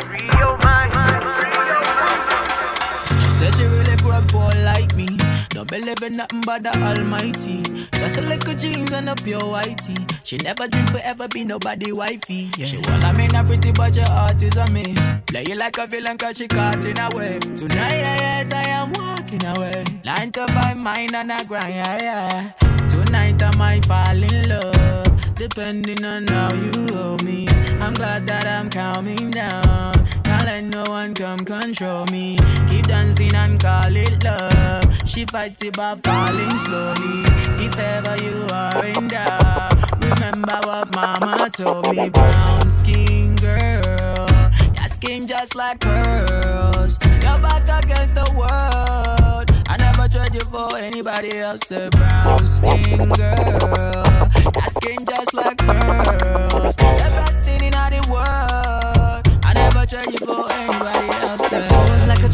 believe 5.68 6.02
in 6.02 6.18
nothing 6.18 6.42
but 6.42 6.64
the 6.64 6.76
Almighty. 6.82 7.62
Just 7.94 8.18
a 8.18 8.22
little 8.22 8.54
jeans 8.54 8.92
and 8.92 9.10
a 9.10 9.16
pure 9.16 9.42
whitey. 9.42 9.98
She 10.24 10.38
never 10.38 10.68
dream 10.68 10.86
forever 10.88 11.28
be 11.28 11.44
nobody 11.44 11.92
wifey. 11.92 12.50
Yeah. 12.58 12.66
She 12.66 12.78
wanna 12.78 13.14
mean 13.14 13.36
a 13.36 13.44
pretty 13.44 13.72
but 13.72 13.96
your 13.96 14.06
heart 14.08 14.42
is 14.42 14.56
a 14.56 14.70
miss. 14.72 15.00
Play 15.28 15.46
you 15.48 15.56
like 15.56 15.78
a 15.78 15.88
villain 15.88 16.18
cause 16.18 16.38
she 16.38 16.48
caught 16.48 16.84
in 16.84 16.98
a 16.98 17.10
way. 17.16 17.40
Tonight 17.40 18.54
I 18.54 18.64
am 18.70 18.94
walking 18.94 19.46
away. 19.46 19.84
Line 20.04 20.32
to 20.34 20.48
my 20.54 20.74
mind 20.74 21.16
and 21.16 21.32
I 21.32 21.44
grind, 21.44 21.74
yeah, 21.74 22.02
yeah. 22.02 22.88
Tonight 22.88 23.42
I 23.44 23.56
might 23.58 23.86
fall 23.86 24.24
in 24.24 24.50
love. 24.50 25.36
Depending 25.36 26.04
on 26.04 26.28
how 26.28 26.54
you 26.54 26.96
hold 26.96 27.24
me. 27.24 27.48
I'm 27.80 27.94
glad 27.94 28.26
that 28.28 28.48
I'm 28.48 28.70
calming 28.70 29.32
down. 29.32 29.94
Can't 30.24 30.46
let 30.46 30.64
no 30.64 30.84
one 30.90 31.14
come 31.14 31.46
control 31.46 32.06
me. 32.08 32.38
Keep 32.68 32.88
dancing 32.88 33.36
and 33.36 33.60
call 33.60 33.96
it 33.96 34.24
love. 34.24 34.87
She 35.08 35.26
fights 35.26 35.64
it 35.64 35.76
by 35.76 35.96
falling 36.04 36.58
slowly. 36.58 37.24
If 37.66 37.80
ever 37.80 38.18
you 38.24 38.46
are 38.54 38.86
in 38.86 39.08
doubt, 39.08 39.74
remember 40.04 40.60
what 40.66 40.94
mama 40.94 41.50
told 41.50 41.96
me. 41.96 42.10
Brown 42.10 42.70
skin 42.70 43.36
girl, 43.38 44.28
your 44.76 44.88
skin 44.90 45.26
just 45.26 45.56
like 45.56 45.80
pearls. 45.80 47.00
Your 47.02 47.40
back 47.40 47.64
against 47.84 48.16
the 48.16 48.30
world. 48.38 49.50
I 49.70 49.78
never 49.78 50.08
trade 50.08 50.36
you 50.36 50.42
for 50.42 50.78
anybody 50.78 51.38
else. 51.40 51.72
A 51.72 51.90
brown 51.90 52.46
skin 52.46 53.10
girl, 53.10 54.30
your 54.54 54.70
skin 54.70 55.06
just 55.06 55.34
like 55.34 55.58
pearls. 55.58 56.76
The 56.76 57.10
best 57.16 57.44
thing 57.46 57.64
in 57.64 57.74
all 57.74 57.90
the 57.90 58.06
world. 58.12 59.40
I 59.44 59.54
never 59.54 59.86
trade 59.86 60.12
you 60.20 60.26
for 60.28 60.52
anybody 60.52 61.08
else. 61.26 61.67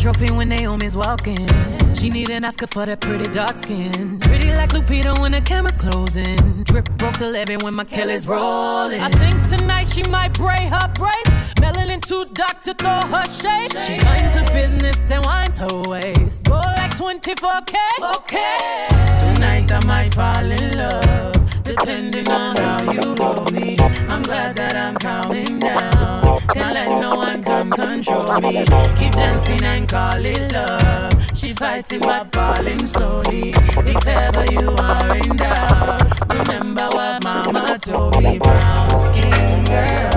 Pose 0.04 0.16
like 0.16 0.16
a 0.16 0.20
trophy 0.20 0.38
when 0.38 0.50
Naomi's 0.50 0.98
walking. 0.98 1.48
She 1.96 2.10
need 2.10 2.30
an 2.30 2.46
Oscar 2.46 2.68
for 2.68 2.86
that 2.86 3.00
pretty 3.00 3.28
dark 3.28 3.58
skin. 3.58 4.20
Pretty 4.20 4.54
like 4.54 4.72
Lupita 4.72 5.18
when 5.20 5.32
the 5.32 5.42
camera's 5.42 5.78
closing. 5.78 6.64
Drip 6.64 6.90
broke 6.98 7.18
the 7.18 7.30
levee 7.30 7.58
when 7.58 7.74
my 7.74 7.84
Kelly's 7.84 8.28
rolling. 8.28 9.00
I 9.00 9.10
think 9.10 9.48
tonight 9.48 9.88
she 9.88 10.04
might 10.04 10.34
braid 10.34 10.70
her 10.70 10.92
braids. 10.96 11.54
Melanin 11.56 12.02
too 12.02 12.26
dark 12.34 12.62
to 12.62 12.74
throw 12.74 13.02
her 13.02 13.26
shade. 13.26 13.72
She 13.84 13.98
minds 14.04 14.36
her 14.36 14.46
business 14.54 14.98
and 15.10 15.26
winds 15.26 15.58
her 15.60 15.82
waist. 15.90 16.44
Go 16.44 16.56
like 16.56 16.96
24K. 16.98 17.76
Okay. 18.18 18.88
Tonight 19.34 19.72
I 19.72 19.86
might 19.86 20.14
fall 20.14 20.52
in 20.52 20.78
love, 20.78 21.43
depending 21.64 22.28
on 22.30 22.56
how 22.58 22.92
you 22.92 23.16
hold 23.16 23.52
me. 23.54 23.78
I'm 23.80 24.24
glad 24.24 24.56
that 24.58 24.76
I'm 24.76 24.96
calming 24.96 25.60
down. 25.60 26.42
Can't 26.54 26.74
let 26.74 27.02
no 27.02 27.16
one 27.16 27.44
come 27.44 27.72
control 27.72 28.40
me. 28.42 28.66
Keep 28.96 29.14
dancing 29.14 29.64
and 29.64 29.88
call 29.88 30.24
it 30.24 30.52
love. 30.52 31.14
She 31.36 31.54
fighting 31.54 32.02
but 32.02 32.34
falling 32.34 32.86
slowly. 32.86 33.54
If 33.56 34.08
ever 34.08 34.46
you 34.52 34.70
are 34.70 35.18
in 35.18 35.38
doubt, 35.38 36.30
remember 36.30 36.90
what 36.90 37.24
mama 37.24 37.78
told 37.80 38.22
me. 38.22 38.40
Brown 38.40 39.00
skin 39.00 39.66
girl, 39.66 40.13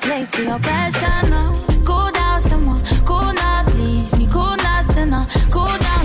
place 0.00 0.34
for 0.34 0.42
your 0.42 0.58
passion. 0.58 1.84
Cool 1.84 2.10
down, 2.12 2.40
someone. 2.40 2.80
Cool 3.04 3.32
now, 3.32 3.64
please 3.66 4.16
me. 4.18 4.26
Cool 4.30 4.56
now, 4.56 4.82
sinner. 4.82 5.26
Cool 5.50 5.78
down, 5.78 5.96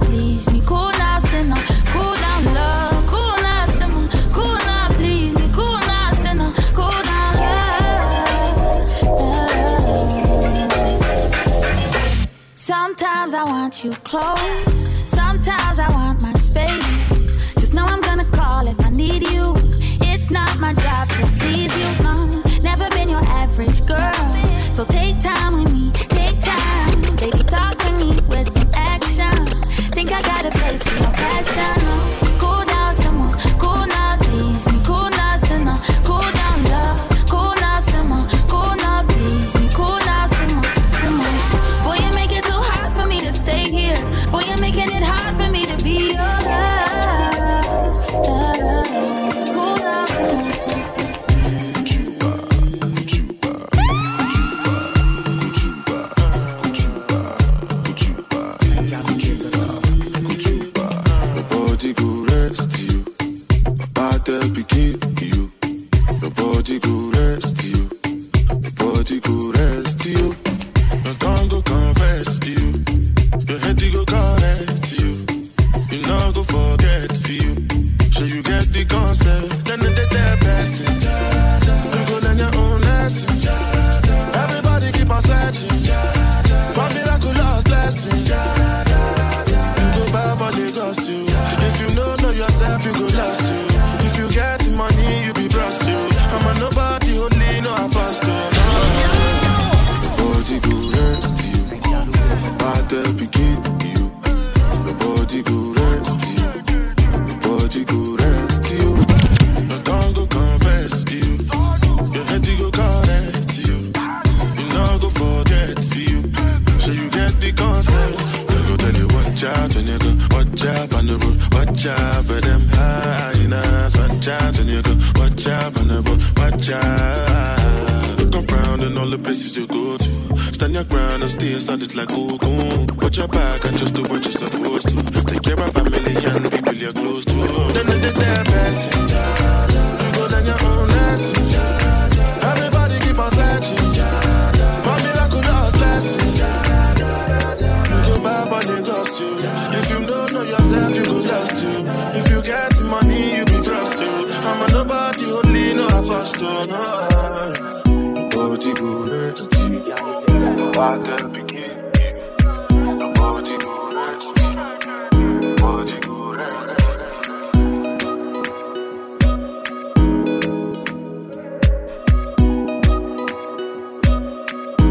please 0.00 0.46
me. 0.52 0.60
Cool 0.66 0.90
now, 0.90 1.18
sinner. 1.18 1.62
Cool 1.92 2.14
down, 2.14 2.44
love. 2.54 3.06
Cool 3.06 3.36
now, 3.46 3.66
simmer. 3.66 4.08
Cool 4.32 4.58
now, 4.68 4.88
please 4.90 5.38
me. 5.40 5.48
Cool 5.52 5.78
now, 5.90 6.08
sinner. 6.10 6.52
Cool 6.74 7.02
down, 7.10 7.34
love. 7.36 7.62
Sometimes 12.54 13.34
I 13.34 13.44
want 13.44 13.84
you 13.84 13.90
close. 14.04 14.81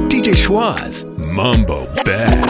DJ 0.10 0.34
Schwaz, 0.36 1.06
Mambo 1.32 1.88
Bad. 2.06 2.41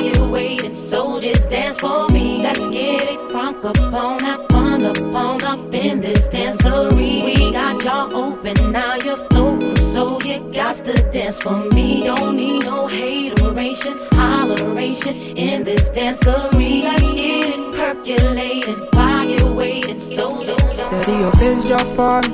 You're 0.00 0.28
waiting, 0.28 0.74
so 0.74 1.20
just 1.20 1.50
dance 1.50 1.78
for 1.78 2.06
me. 2.08 2.42
Let's 2.42 2.60
get 2.68 3.02
it 3.02 3.18
crunk 3.30 3.64
up 3.64 3.80
on, 3.92 4.20
have 4.20 4.46
fun 4.48 4.84
up 4.84 5.00
on 5.00 5.44
up 5.44 5.74
in 5.74 6.00
this 6.00 6.28
dancery. 6.28 7.24
We 7.24 7.52
got 7.52 7.82
y'all 7.84 8.14
open, 8.14 8.72
now 8.72 8.96
you're 9.04 9.28
floating, 9.28 9.76
so 9.76 10.18
you 10.24 10.38
got 10.52 10.76
to 10.84 10.94
dance 11.12 11.38
for 11.38 11.58
me. 11.74 12.04
Don't 12.04 12.36
need 12.36 12.64
no 12.64 12.86
hateration, 12.86 13.94
holleration 14.12 15.36
in 15.36 15.64
this 15.64 15.88
dancery. 15.90 16.82
Let's 16.82 17.02
get 17.02 17.54
it 17.54 17.74
percolating 17.74 18.86
you're 19.28 19.52
waiting, 19.52 20.00
so 20.00 20.26
so 20.26 20.56
so. 20.56 20.82
Steady 20.82 21.18
your 21.18 21.32
just 21.32 21.86
for 21.96 22.20
me. 22.22 22.28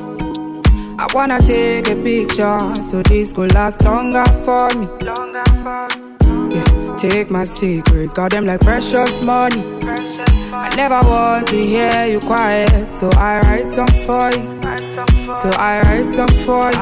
I 0.99 1.07
wanna 1.15 1.41
take 1.41 1.89
a 1.89 1.97
picture 1.97 2.75
so 2.91 3.03
this 3.03 3.33
could 3.33 3.55
last 3.55 3.83
longer 3.85 4.25
for 4.45 4.69
me. 4.75 4.87
Longer 5.05 5.45
for 5.63 5.89
me. 5.99 6.57
Yeah, 6.57 6.82
take 7.03 7.31
my 7.31 7.45
secrets, 7.45 8.13
got 8.13 8.31
them 8.31 8.47
like 8.47 8.61
precious 8.61 9.21
money. 9.23 9.61
I 10.53 10.73
never 10.77 11.01
want 11.09 11.49
to 11.49 11.57
hear 11.57 12.07
you 12.07 12.21
quiet, 12.21 12.95
so 12.95 13.11
I 13.17 13.41
write 13.41 13.69
songs 13.71 14.05
for 14.05 14.31
you. 14.31 14.43
So 15.35 15.51
I 15.59 15.83
write 15.83 16.11
songs 16.11 16.43
for 16.45 16.71
you. 16.71 16.79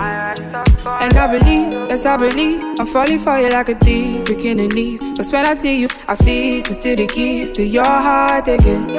And 1.01 1.15
I 1.17 1.39
believe, 1.39 1.73
yes 1.89 2.05
I 2.05 2.19
believe, 2.19 2.63
I'm 2.79 2.87
falling 2.87 3.19
for 3.19 3.39
you 3.39 3.49
like 3.49 3.71
a 3.71 3.75
thief, 3.77 4.27
breaking 4.27 4.59
the 4.59 4.69
knees. 4.69 5.01
Cause 5.17 5.33
when 5.33 5.47
I 5.47 5.55
see 5.55 5.81
you, 5.81 5.89
I 6.07 6.17
feel 6.17 6.63
to 6.65 6.75
steal 6.75 6.97
the 6.97 7.07
keys 7.07 7.51
to 7.53 7.65
your 7.65 7.85
heart 7.85 8.47
again. 8.47 8.91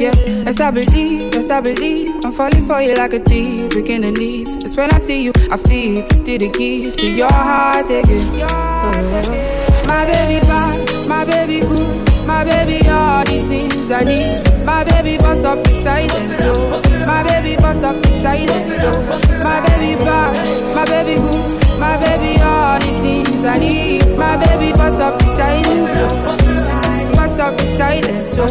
Yeah, 0.00 0.14
yes 0.26 0.58
I 0.58 0.72
believe, 0.72 1.34
yes 1.34 1.50
I 1.50 1.60
believe, 1.60 2.24
I'm 2.24 2.32
falling 2.32 2.66
for 2.66 2.82
you 2.82 2.96
like 2.96 3.12
a 3.12 3.20
thief, 3.20 3.70
breaking 3.70 4.00
the 4.00 4.10
knees. 4.10 4.56
Cause 4.56 4.76
when 4.76 4.90
I 4.92 4.98
see 4.98 5.22
you, 5.22 5.32
I 5.52 5.56
feel 5.56 6.02
to 6.04 6.14
steal 6.16 6.38
the 6.38 6.50
keys 6.50 6.96
to 6.96 7.06
your 7.06 7.32
heart 7.32 7.86
again. 7.86 8.40
Oh, 8.50 9.49
my 9.90 10.04
baby 10.06 10.38
bad, 10.46 11.06
my 11.08 11.24
baby 11.24 11.60
good, 11.66 12.26
my 12.26 12.44
baby 12.44 12.78
all 12.88 13.24
the 13.24 13.38
things 13.48 13.90
I 13.90 14.04
need. 14.04 14.64
My 14.64 14.84
baby 14.84 15.16
bust 15.18 15.44
up 15.44 15.58
the 15.64 15.72
silence, 15.82 16.30
oh. 16.42 17.06
My 17.06 17.22
baby 17.24 17.56
bust 17.60 17.82
up 17.84 17.96
the 18.02 18.10
silence, 18.22 18.68
oh. 18.86 19.42
My 19.42 19.58
baby 19.66 19.96
bad, 20.04 20.30
my 20.76 20.84
baby 20.84 21.16
good, 21.20 21.78
my 21.78 21.96
baby 21.96 22.40
all 22.42 22.78
the 22.78 22.92
things 23.02 23.44
I 23.44 23.58
need. 23.58 24.06
My 24.16 24.36
baby 24.44 24.72
bust 24.72 25.00
up 25.00 25.18
the 25.18 25.28
silence, 25.36 25.90
oh. 26.04 27.16
Bust 27.16 27.40
up 27.40 27.56
the 27.58 27.66
silence, 27.76 28.28
oh. 28.38 28.46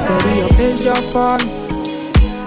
Steady 0.00 0.38
your 0.38 0.48
pace 0.56 0.80
just 0.80 1.12
for 1.12 1.36
me. 1.44 1.52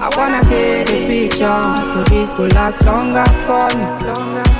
I 0.03 0.09
wanna 0.17 0.41
take 0.49 0.89
a 0.89 0.99
picture 1.07 1.63
so 1.93 2.03
this 2.09 2.33
could 2.33 2.53
last 2.53 2.81
longer 2.85 3.25
for 3.45 3.67
me. 3.77 4.50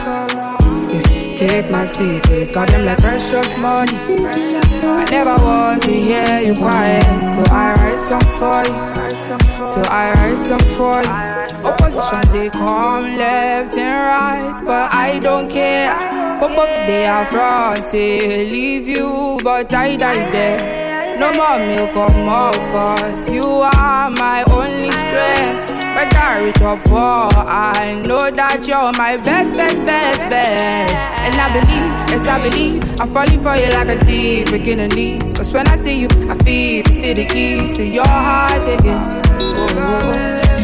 Take 1.42 1.72
my 1.72 1.86
secrets, 1.86 2.52
got 2.52 2.68
them 2.68 2.86
like 2.86 3.00
precious 3.00 3.58
money. 3.58 3.98
I 3.98 5.06
never 5.10 5.36
want 5.44 5.82
to 5.82 5.92
hear 5.92 6.40
you 6.40 6.54
quiet, 6.54 7.02
so 7.34 7.42
I 7.52 7.74
write 7.78 8.08
songs 8.08 8.36
for 8.38 8.62
you. 8.70 9.68
So 9.68 9.82
I 9.90 10.14
write 10.14 10.48
songs 10.48 10.72
for 10.76 11.02
you. 11.02 11.66
Opposition 11.66 12.32
they 12.32 12.52
come 12.52 13.18
left 13.18 13.76
and 13.76 14.06
right, 14.06 14.62
but 14.64 14.94
I 14.94 15.18
don't 15.18 15.50
care. 15.50 15.92
Pop 16.40 16.52
up 16.52 16.70
they 16.86 17.08
are 17.08 17.26
front, 17.26 17.88
say 17.88 18.48
leave 18.52 18.88
you, 18.88 19.40
but 19.44 19.74
I 19.74 19.96
die 19.96 20.32
there. 20.32 21.18
No 21.20 21.32
more 21.34 21.58
milk 21.58 21.96
or 21.96 22.14
malt, 22.24 22.56
cause 22.70 23.28
you 23.28 23.46
are 23.46 24.12
my 24.12 24.44
only 24.52 24.92
strength. 24.92 25.71
Whether 26.02 26.18
I 26.18 26.44
reach 26.46 26.62
or 26.62 26.78
poor, 26.78 27.30
I 27.46 28.02
know 28.08 28.32
that 28.32 28.66
you're 28.68 28.92
my 28.98 29.18
best, 29.18 29.56
best, 29.56 29.78
best, 29.86 30.18
best. 30.34 30.94
And 31.30 31.36
I 31.38 31.48
believe, 31.54 31.94
yes, 32.10 32.26
I 32.26 32.42
believe, 32.42 32.82
I'm 33.00 33.08
falling 33.14 33.38
for 33.46 33.54
you 33.54 33.70
like 33.70 33.88
a 33.88 34.04
thief, 34.04 34.48
breaking 34.50 34.78
the 34.78 34.88
knees. 34.88 35.32
Cause 35.36 35.54
when 35.54 35.68
I 35.68 35.78
see 35.78 36.02
you, 36.02 36.08
I 36.26 36.36
feel 36.42 36.80
it's 36.82 36.90
still 36.90 37.14
the 37.14 37.26
keys 37.28 37.78
to 37.78 37.86
your 37.86 38.08
heart 38.08 38.80
again. 38.80 39.22
Oh. 39.38 40.12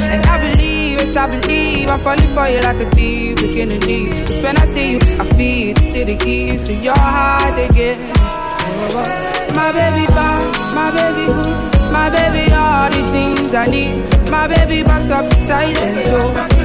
And 0.09 0.25
I 0.25 0.41
believe, 0.41 1.05
yes, 1.05 1.15
I 1.15 1.27
believe, 1.27 1.87
I'm 1.87 2.01
falling 2.01 2.33
for 2.33 2.47
you 2.49 2.59
like 2.61 2.81
a 2.81 2.89
thief, 2.95 3.37
breaking 3.37 3.69
the 3.69 3.77
knees. 3.85 4.27
Cause 4.27 4.41
when 4.41 4.57
I 4.57 4.65
see 4.73 4.93
you, 4.93 4.99
I 5.21 5.25
feel 5.37 5.77
it's 5.77 5.81
still 5.81 6.05
the 6.07 6.17
keys 6.17 6.63
to 6.63 6.73
your 6.73 6.97
heart 6.97 7.53
again. 7.69 7.99
Oh. 8.17 9.53
My 9.53 9.71
baby 9.71 10.07
bad, 10.07 10.73
my 10.73 10.89
baby 10.89 11.27
good, 11.31 11.76
my 11.91 12.09
baby, 12.09 12.51
all 12.53 12.89
the 12.89 13.01
things 13.11 13.53
I 13.53 13.65
need. 13.67 14.03
My 14.29 14.47
baby, 14.47 14.83
bust 14.83 15.11
up 15.11 15.29
beside 15.29 15.77
and 15.77 16.07
so. 16.07 16.19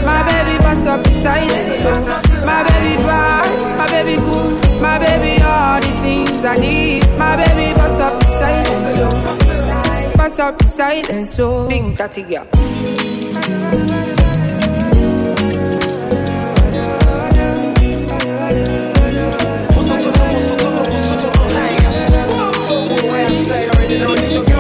My 0.04 0.22
baby, 0.28 0.58
bust 0.58 0.86
up 0.86 1.02
beside 1.04 1.50
and 1.50 1.82
so. 1.82 1.92
My 2.46 2.62
baby, 2.68 2.96
bad, 3.02 3.78
my 3.78 3.86
baby, 3.88 4.16
good. 4.20 4.80
My 4.80 4.98
baby, 4.98 5.42
all 5.42 5.80
the 5.80 5.92
things 6.02 6.44
I 6.44 6.56
need. 6.58 7.06
My 7.18 7.36
baby, 7.36 7.74
bust 7.74 8.00
up 8.00 8.18
beside 8.20 8.66
and 8.66 8.96
so. 8.98 10.16
Bust 10.16 10.40
up 10.40 10.58
beside 10.58 11.10
and 11.10 11.26
so. 11.26 11.68
Big 11.68 11.96
daddy 11.96 12.22
girl. 12.22 12.46
Say, 23.32 23.68
already 23.70 23.98
know 23.98 24.14
you 24.14 24.51